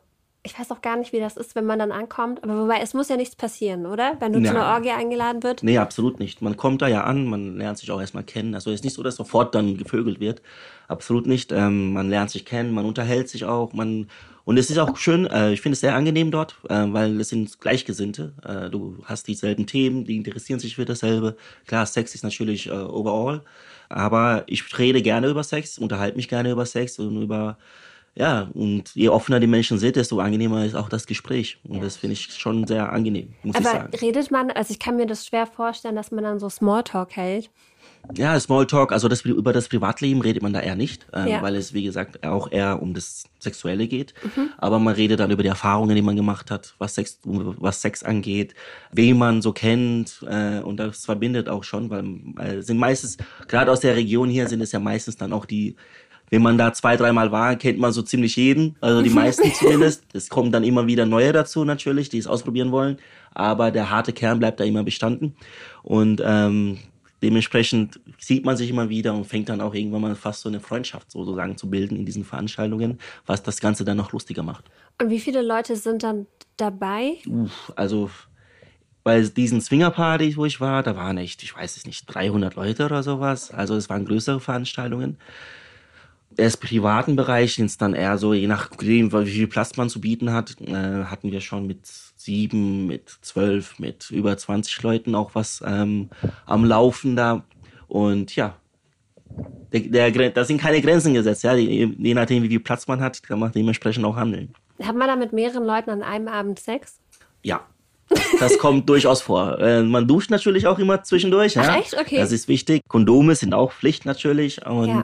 ich 0.44 0.58
weiß 0.58 0.72
auch 0.72 0.82
gar 0.82 0.96
nicht, 0.96 1.12
wie 1.12 1.20
das 1.20 1.36
ist, 1.36 1.56
wenn 1.56 1.66
man 1.66 1.80
dann 1.80 1.92
ankommt. 1.92 2.44
Aber 2.44 2.64
wobei, 2.64 2.80
es 2.82 2.94
muss 2.94 3.10
ja 3.10 3.18
nichts 3.18 3.36
passieren, 3.36 3.86
oder? 3.86 4.16
Wenn 4.20 4.32
du 4.32 4.42
zu 4.42 4.50
einer 4.50 4.60
Nein. 4.60 4.74
Orgie 4.74 4.92
eingeladen 4.92 5.44
wird. 5.44 5.64
Nee, 5.64 5.78
absolut 5.78 6.20
nicht. 6.20 6.42
Man 6.42 6.56
kommt 6.56 6.82
da 6.82 6.88
ja 6.88 7.04
an, 7.04 7.26
man 7.26 7.58
lernt 7.58 7.78
sich 7.78 7.92
auch 7.92 8.00
erstmal 8.00 8.24
kennen. 8.24 8.56
Also 8.56 8.70
es 8.72 8.76
ist 8.76 8.84
nicht 8.86 8.94
so, 8.94 9.04
dass 9.04 9.16
sofort 9.16 9.54
dann 9.54 9.78
gevögelt 9.78 10.22
wird. 10.22 10.42
Absolut 10.88 11.28
nicht. 11.28 11.52
Ähm, 11.52 11.92
man 11.92 12.10
lernt 12.10 12.30
sich 12.32 12.46
kennen, 12.46 12.74
man 12.74 12.86
unterhält 12.86 13.28
sich 13.28 13.44
auch, 13.46 13.74
man 13.74 14.08
und 14.50 14.58
es 14.58 14.72
ist 14.72 14.80
auch 14.80 14.98
schön, 14.98 15.28
äh, 15.28 15.52
ich 15.52 15.62
finde 15.62 15.74
es 15.74 15.80
sehr 15.80 15.94
angenehm 15.94 16.32
dort, 16.32 16.56
äh, 16.70 16.86
weil 16.88 17.20
es 17.22 17.30
sind 17.30 17.62
Gleichgesinnte. 17.62 18.34
Äh, 18.44 18.72
du 18.72 18.98
hast 19.04 19.28
dieselben 19.28 19.68
Themen, 19.68 20.06
die 20.06 20.16
interessieren 20.16 20.60
sich 20.60 20.76
für 20.76 20.86
dasselbe. 20.86 21.36
Klar, 21.68 21.86
Sex 21.86 22.16
ist 22.16 22.24
natürlich 22.24 22.66
äh, 22.66 22.72
overall, 22.72 23.44
aber 23.90 24.46
ich 24.48 24.80
rede 24.80 25.04
gerne 25.04 25.28
über 25.28 25.44
Sex, 25.44 25.78
unterhalte 25.78 26.18
mich 26.18 26.30
gerne 26.30 26.50
über 26.50 26.66
Sex 26.66 26.98
und 26.98 27.22
über 27.22 27.60
ja, 28.20 28.50
und 28.54 28.94
je 28.96 29.08
offener 29.08 29.40
die 29.40 29.48
Menschen 29.48 29.80
sind, 29.80 29.96
desto 29.96 30.20
angenehmer 30.20 30.66
ist 30.66 30.76
auch 30.76 30.90
das 30.90 31.08
Gespräch. 31.08 31.58
Und 31.64 31.82
das 31.82 31.96
finde 31.96 32.14
ich 32.16 32.34
schon 32.34 32.68
sehr 32.68 32.92
angenehm, 32.92 33.34
muss 33.44 33.58
ich 33.58 33.66
Aber 33.66 33.78
sagen. 33.80 33.98
redet 34.02 34.30
man, 34.30 34.52
also 34.52 34.72
ich 34.74 34.80
kann 34.80 34.98
mir 34.98 35.06
das 35.06 35.26
schwer 35.26 35.48
vorstellen, 35.48 35.96
dass 35.96 36.12
man 36.12 36.26
dann 36.26 36.38
so 36.38 36.50
Smalltalk 36.50 37.16
hält. 37.16 37.50
Ja, 38.16 38.38
Smalltalk, 38.38 38.92
also 38.92 39.08
das, 39.08 39.22
über 39.22 39.54
das 39.54 39.70
Privatleben 39.70 40.20
redet 40.22 40.44
man 40.44 40.52
da 40.52 40.60
eher 40.60 40.76
nicht, 40.76 41.08
ähm, 41.14 41.28
Ja. 41.28 41.42
weil 41.42 41.56
es, 41.56 41.74
wie 41.74 41.84
gesagt, 41.84 42.26
auch 42.26 42.52
eher 42.52 42.82
um 42.82 42.94
das 42.94 43.24
Sexuelle 43.40 43.88
geht. 43.88 44.14
Aber 44.58 44.80
man 44.80 44.96
redet 44.96 45.22
dann 45.22 45.32
über 45.32 45.44
die 45.44 45.50
Erfahrungen, 45.50 45.96
die 45.96 46.02
man 46.02 46.18
gemacht 46.18 46.52
hat, 46.52 46.76
was 46.78 46.96
Sex, 46.96 47.20
was 47.24 47.82
Sex 47.82 48.04
angeht, 48.04 48.54
wen 48.92 49.18
man 49.18 49.42
so 49.42 49.54
kennt. 49.54 50.26
Äh, 50.28 50.60
und 50.60 50.78
das 50.78 51.06
verbindet 51.06 51.48
auch 51.48 51.64
schon, 51.64 51.90
weil 51.90 52.06
äh, 52.38 52.62
sind 52.62 52.78
meistens, 52.80 53.16
gerade 53.48 53.72
aus 53.72 53.80
der 53.80 53.96
Region 53.96 54.30
hier, 54.30 54.48
sind 54.50 54.60
es 54.62 54.74
ja 54.74 54.80
meistens 54.80 55.16
dann 55.16 55.32
auch 55.32 55.46
die, 55.46 55.76
wenn 56.30 56.42
man 56.42 56.58
da 56.58 56.74
zwei, 56.74 56.96
dreimal 56.96 57.32
war, 57.32 57.56
kennt 57.56 57.80
man 57.80 57.92
so 57.92 58.02
ziemlich 58.02 58.36
jeden, 58.36 58.76
also 58.82 59.02
die 59.02 59.10
meisten 59.10 59.52
zumindest. 59.54 60.04
Es 60.14 60.30
kommen 60.30 60.52
dann 60.52 60.64
immer 60.64 60.88
wieder 60.88 61.06
neue 61.06 61.34
dazu 61.34 61.66
natürlich, 61.66 62.10
die 62.10 62.18
es 62.18 62.28
ausprobieren 62.28 62.72
wollen. 62.72 62.98
Aber 63.34 63.72
der 63.72 63.90
harte 63.90 64.14
Kern 64.14 64.40
bleibt 64.40 64.60
da 64.60 64.64
immer 64.64 64.84
bestanden. 64.84 65.36
Und 65.84 66.22
ähm, 66.26 66.80
dementsprechend 67.22 68.00
sieht 68.18 68.46
man 68.46 68.58
sich 68.58 68.70
immer 68.70 68.90
wieder 68.90 69.14
und 69.14 69.26
fängt 69.26 69.50
dann 69.50 69.62
auch 69.62 69.74
irgendwann 69.74 70.02
mal 70.02 70.16
fast 70.16 70.42
so 70.42 70.50
eine 70.50 70.60
Freundschaft 70.60 71.12
sozusagen 71.12 71.58
zu 71.58 71.70
bilden 71.70 71.96
in 71.96 72.06
diesen 72.06 72.24
Veranstaltungen, 72.24 73.00
was 73.26 73.44
das 73.44 73.60
Ganze 73.60 73.86
dann 73.86 73.98
noch 73.98 74.12
lustiger 74.12 74.44
macht. 74.44 74.66
Und 75.02 75.10
wie 75.10 75.20
viele 75.20 75.42
Leute 75.42 75.76
sind 75.76 76.04
dann 76.04 76.28
dabei? 76.58 77.18
Uff, 77.28 77.72
also 77.76 78.10
bei 79.04 79.22
diesen 79.22 79.62
Swingerpartys, 79.62 80.38
wo 80.38 80.46
ich 80.46 80.60
war, 80.60 80.84
da 80.84 80.96
waren 80.96 81.18
echt, 81.18 81.42
ich 81.44 81.56
weiß 81.56 81.78
es 81.78 81.86
nicht, 81.86 82.06
300 82.08 82.56
Leute 82.56 82.86
oder 82.86 83.02
sowas. 83.02 83.52
Also 83.52 83.76
es 83.76 83.90
waren 83.90 84.06
größere 84.06 84.40
Veranstaltungen. 84.40 85.18
Erst 86.40 86.62
privaten 86.62 87.16
Bereich 87.16 87.56
sind 87.56 87.66
es 87.66 87.78
dann 87.78 87.94
eher 87.94 88.18
so, 88.18 88.34
je 88.34 88.48
nachdem, 88.48 89.12
wie 89.12 89.32
viel 89.32 89.48
Platz 89.48 89.78
man 89.78 89.90
zu 89.90 90.02
bieten 90.02 90.32
hat, 90.32 90.56
äh, 90.62 91.04
hatten 91.06 91.32
wir 91.32 91.42
schon 91.42 91.68
mit 91.68 91.86
sieben, 91.86 92.88
mit 92.88 93.10
zwölf, 93.22 93.80
mit 93.80 94.10
über 94.12 94.38
20 94.38 94.82
Leuten 94.82 95.16
auch 95.16 95.36
was 95.36 95.64
ähm, 95.66 96.10
am 96.46 96.66
Laufen 96.66 97.16
da. 97.16 97.44
Und 97.88 98.36
ja, 98.36 98.56
der, 99.74 100.12
der, 100.12 100.30
da 100.32 100.44
sind 100.44 100.60
keine 100.60 100.82
Grenzen 100.82 101.14
gesetzt. 101.14 101.44
Ja, 101.44 101.54
je, 101.56 101.94
je 101.98 102.14
nachdem, 102.14 102.44
wie 102.44 102.50
viel 102.50 102.60
Platz 102.60 102.88
man 102.88 103.02
hat, 103.02 103.22
kann 103.24 103.40
man 103.40 103.52
dementsprechend 103.52 104.06
auch 104.06 104.16
handeln. 104.16 104.54
Hat 104.82 104.96
man 104.96 105.08
da 105.08 105.16
mit 105.16 105.34
mehreren 105.34 105.66
Leuten 105.66 105.90
an 105.90 106.02
einem 106.02 106.28
Abend 106.28 106.60
Sex? 106.60 107.00
Ja. 107.44 107.66
Das 108.40 108.58
kommt 108.58 108.90
durchaus 108.90 109.22
vor. 109.22 109.60
Äh, 109.60 109.84
man 109.84 110.08
duscht 110.08 110.32
natürlich 110.32 110.66
auch 110.68 110.80
immer 110.80 111.04
zwischendurch. 111.04 111.56
Ja? 111.56 111.64
Ach, 111.68 111.78
echt? 111.78 111.98
Okay. 112.00 112.18
Das 112.18 112.32
ist 112.32 112.48
wichtig. 112.48 112.82
Kondome 112.88 113.36
sind 113.36 113.54
auch 113.54 113.72
Pflicht 113.72 114.06
natürlich. 114.06 114.66
Und 114.66 114.88
Ja. 114.88 115.04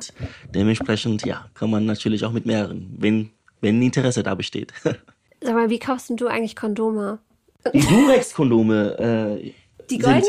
dementsprechend, 0.53 1.25
ja, 1.25 1.45
kann 1.53 1.69
man 1.69 1.85
natürlich 1.85 2.25
auch 2.25 2.31
mit 2.31 2.45
mehreren, 2.45 2.95
wenn, 2.97 3.29
wenn 3.61 3.81
Interesse 3.81 4.23
da 4.23 4.35
besteht. 4.35 4.73
Sag 5.41 5.53
mal, 5.53 5.69
wie 5.69 5.79
kaufst 5.79 6.09
denn 6.09 6.17
du 6.17 6.27
eigentlich 6.27 6.55
Kondome? 6.55 7.19
Die 7.73 7.79
Durex-Kondome. 7.81 9.39
Äh, 9.43 9.51
Die 9.89 9.97
goldenen? 9.99 10.23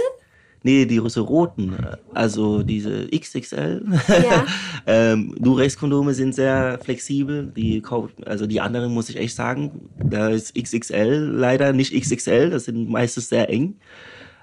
Nee, 0.67 0.85
die 0.85 0.99
roten. 0.99 1.77
Also 2.13 2.65
diese 2.65 3.07
XXL. 3.07 3.87
Ja. 4.09 4.45
ähm, 4.87 5.33
Durex-Kondome 5.39 6.13
sind 6.13 6.35
sehr 6.35 6.81
flexibel. 6.83 7.53
Die 7.57 7.81
also 8.25 8.49
die 8.49 8.61
anderen 8.61 8.93
muss 8.93 9.09
ich 9.09 9.17
echt 9.17 9.37
sagen, 9.37 9.89
da 9.97 10.29
ist 10.29 10.57
XXL 10.57 11.31
leider 11.37 11.73
nicht 11.73 11.95
XXL. 11.95 12.51
Das 12.51 12.65
sind 12.65 12.91
meistens 12.91 13.29
sehr 13.29 13.49
eng. 13.49 13.77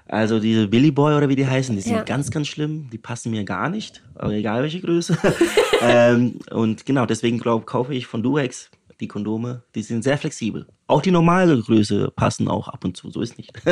Also 0.08 0.40
diese 0.40 0.66
Billy 0.66 0.90
Boy 0.90 1.14
oder 1.14 1.28
wie 1.28 1.36
die 1.36 1.46
heißen, 1.46 1.76
die 1.76 1.82
sind 1.82 1.92
Ja. 1.92 2.02
ganz, 2.04 2.30
ganz 2.30 2.48
schlimm. 2.48 2.88
Die 2.90 2.96
passen 2.96 3.30
mir 3.30 3.44
gar 3.44 3.68
nicht, 3.68 4.02
aber 4.14 4.32
egal 4.32 4.62
welche 4.62 4.80
Größe. 4.80 5.18
ähm, 5.82 6.38
und 6.50 6.86
genau, 6.86 7.04
deswegen 7.04 7.38
glaub, 7.38 7.66
kaufe 7.66 7.92
ich 7.94 8.06
von 8.06 8.22
Durex 8.22 8.70
die 8.98 9.08
Kondome. 9.08 9.62
Die 9.74 9.82
sind 9.82 10.04
sehr 10.04 10.16
flexibel. 10.16 10.66
Auch 10.86 11.02
die 11.02 11.10
normale 11.10 11.60
Größe 11.60 12.10
passen 12.16 12.48
auch 12.48 12.68
ab 12.68 12.82
und 12.82 12.96
zu. 12.96 13.10
So 13.10 13.20
ist 13.20 13.36
nicht. 13.36 13.52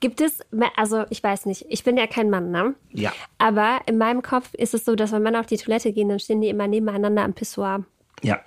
Gibt 0.00 0.20
es, 0.20 0.40
also 0.76 1.04
ich 1.10 1.22
weiß 1.22 1.46
nicht, 1.46 1.66
ich 1.68 1.84
bin 1.84 1.96
ja 1.96 2.06
kein 2.06 2.30
Mann, 2.30 2.50
ne? 2.50 2.74
ja. 2.92 3.12
Aber 3.38 3.80
in 3.86 3.98
meinem 3.98 4.22
Kopf 4.22 4.54
ist 4.54 4.74
es 4.74 4.84
so, 4.84 4.94
dass 4.94 5.12
wenn 5.12 5.22
Männer 5.22 5.40
auf 5.40 5.46
die 5.46 5.56
Toilette 5.56 5.92
gehen, 5.92 6.08
dann 6.08 6.18
stehen 6.18 6.40
die 6.40 6.48
immer 6.48 6.66
nebeneinander 6.66 7.22
am 7.22 7.34
Pissoir. 7.34 7.84
Ja. 8.22 8.40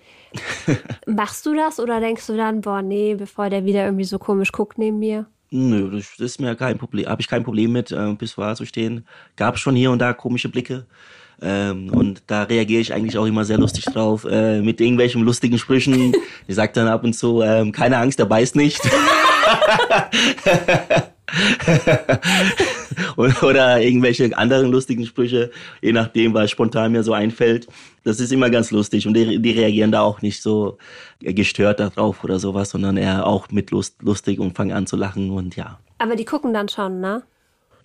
Machst 1.06 1.46
du 1.46 1.54
das 1.56 1.80
oder 1.80 2.00
denkst 2.00 2.26
du 2.28 2.36
dann, 2.36 2.62
boah, 2.62 2.82
nee, 2.82 3.16
bevor 3.16 3.50
der 3.50 3.66
wieder 3.66 3.86
irgendwie 3.86 4.04
so 4.04 4.20
komisch 4.20 4.52
guckt 4.52 4.78
neben 4.78 5.00
mir? 5.00 5.26
Nö, 5.50 5.92
das 5.92 6.20
ist 6.20 6.42
mir 6.42 6.56
kein 6.56 6.78
Problem. 6.78 7.08
Habe 7.08 7.22
ich 7.22 7.28
kein 7.28 7.44
Problem 7.44 7.72
mit, 7.72 7.92
äh, 7.92 8.16
Pissoir 8.16 8.56
zu 8.56 8.66
stehen. 8.66 9.06
Gab 9.36 9.58
schon 9.58 9.76
hier 9.76 9.92
und 9.92 10.00
da 10.00 10.14
komische 10.14 10.50
Blicke. 10.50 10.86
Ähm, 11.42 11.90
und 11.94 12.24
da 12.28 12.44
reagiere 12.44 12.82
ich 12.82 12.94
eigentlich 12.94 13.18
auch 13.18 13.26
immer 13.26 13.46
sehr 13.46 13.58
lustig 13.60 13.86
drauf, 13.86 14.26
äh, 14.26 14.62
mit 14.62 14.82
irgendwelchen 14.82 15.24
lustigen 15.24 15.58
Sprüchen. 15.58 16.14
Ich 16.50 16.56
sag 16.56 16.74
dann 16.74 16.88
ab 16.88 17.04
und 17.04 17.12
zu, 17.14 17.42
ähm, 17.42 17.74
keine 17.74 17.98
Angst, 17.98 18.20
der 18.20 18.26
beißt 18.26 18.56
nicht. 18.56 18.80
Oder 23.18 23.82
irgendwelche 23.82 24.38
anderen 24.38 24.72
lustigen 24.72 25.06
Sprüche, 25.06 25.52
je 25.82 25.92
nachdem, 25.92 26.34
was 26.34 26.52
spontan 26.52 26.92
mir 26.92 27.04
so 27.04 27.14
einfällt. 27.14 27.68
Das 28.04 28.20
ist 28.20 28.32
immer 28.32 28.50
ganz 28.50 28.72
lustig 28.72 29.08
und 29.08 29.14
die, 29.14 29.42
die 29.42 29.52
reagieren 29.52 29.92
da 29.92 30.02
auch 30.02 30.22
nicht 30.22 30.42
so 30.42 30.78
gestört 31.20 31.80
darauf 31.80 32.24
oder 32.24 32.40
sowas, 32.40 32.70
sondern 32.70 32.98
eher 32.98 33.26
auch 33.28 33.50
mit 33.52 33.72
Lust, 33.72 34.02
lustig 34.02 34.40
und 34.40 34.56
fangen 34.56 34.72
an 34.72 34.88
zu 34.88 34.96
lachen 34.96 35.32
und 35.32 35.56
ja. 35.56 35.80
Aber 35.98 36.16
die 36.16 36.26
gucken 36.26 36.54
dann 36.54 36.70
schon, 36.70 37.00
ne? 37.02 37.24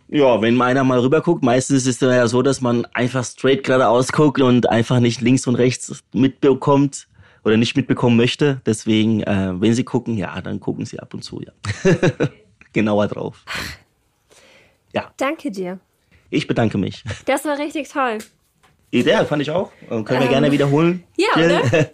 Ja, 0.08 0.42
wenn 0.42 0.60
einer 0.60 0.84
mal 0.84 1.00
rüber 1.00 1.22
guckt, 1.22 1.42
meistens 1.42 1.86
ist 1.86 2.02
es 2.02 2.14
ja 2.14 2.28
so, 2.28 2.42
dass 2.42 2.60
man 2.60 2.84
einfach 2.92 3.24
straight 3.24 3.64
geradeaus 3.64 4.12
guckt 4.12 4.42
und 4.42 4.68
einfach 4.68 5.00
nicht 5.00 5.22
links 5.22 5.46
und 5.46 5.54
rechts 5.54 6.04
mitbekommt 6.12 7.08
oder 7.44 7.56
nicht 7.56 7.76
mitbekommen 7.76 8.18
möchte. 8.18 8.60
Deswegen, 8.66 9.22
äh, 9.22 9.54
wenn 9.58 9.72
sie 9.72 9.84
gucken, 9.84 10.18
ja, 10.18 10.38
dann 10.42 10.60
gucken 10.60 10.84
sie 10.84 11.00
ab 11.00 11.14
und 11.14 11.24
zu, 11.24 11.40
ja. 11.40 11.52
Genauer 12.72 13.08
drauf. 13.08 13.44
Danke 15.16 15.50
dir. 15.52 15.78
Ich 16.30 16.48
bedanke 16.48 16.78
mich. 16.78 17.04
Das 17.26 17.44
war 17.44 17.56
richtig 17.58 17.88
toll. 17.88 18.18
Idee 18.90 19.24
fand 19.24 19.40
ich 19.40 19.50
auch. 19.50 19.70
Äh, 19.84 20.02
Können 20.02 20.20
wir 20.20 20.26
gerne 20.28 20.50
wiederholen. 20.50 21.04
Ja, 21.16 21.28
oder? 21.36 21.62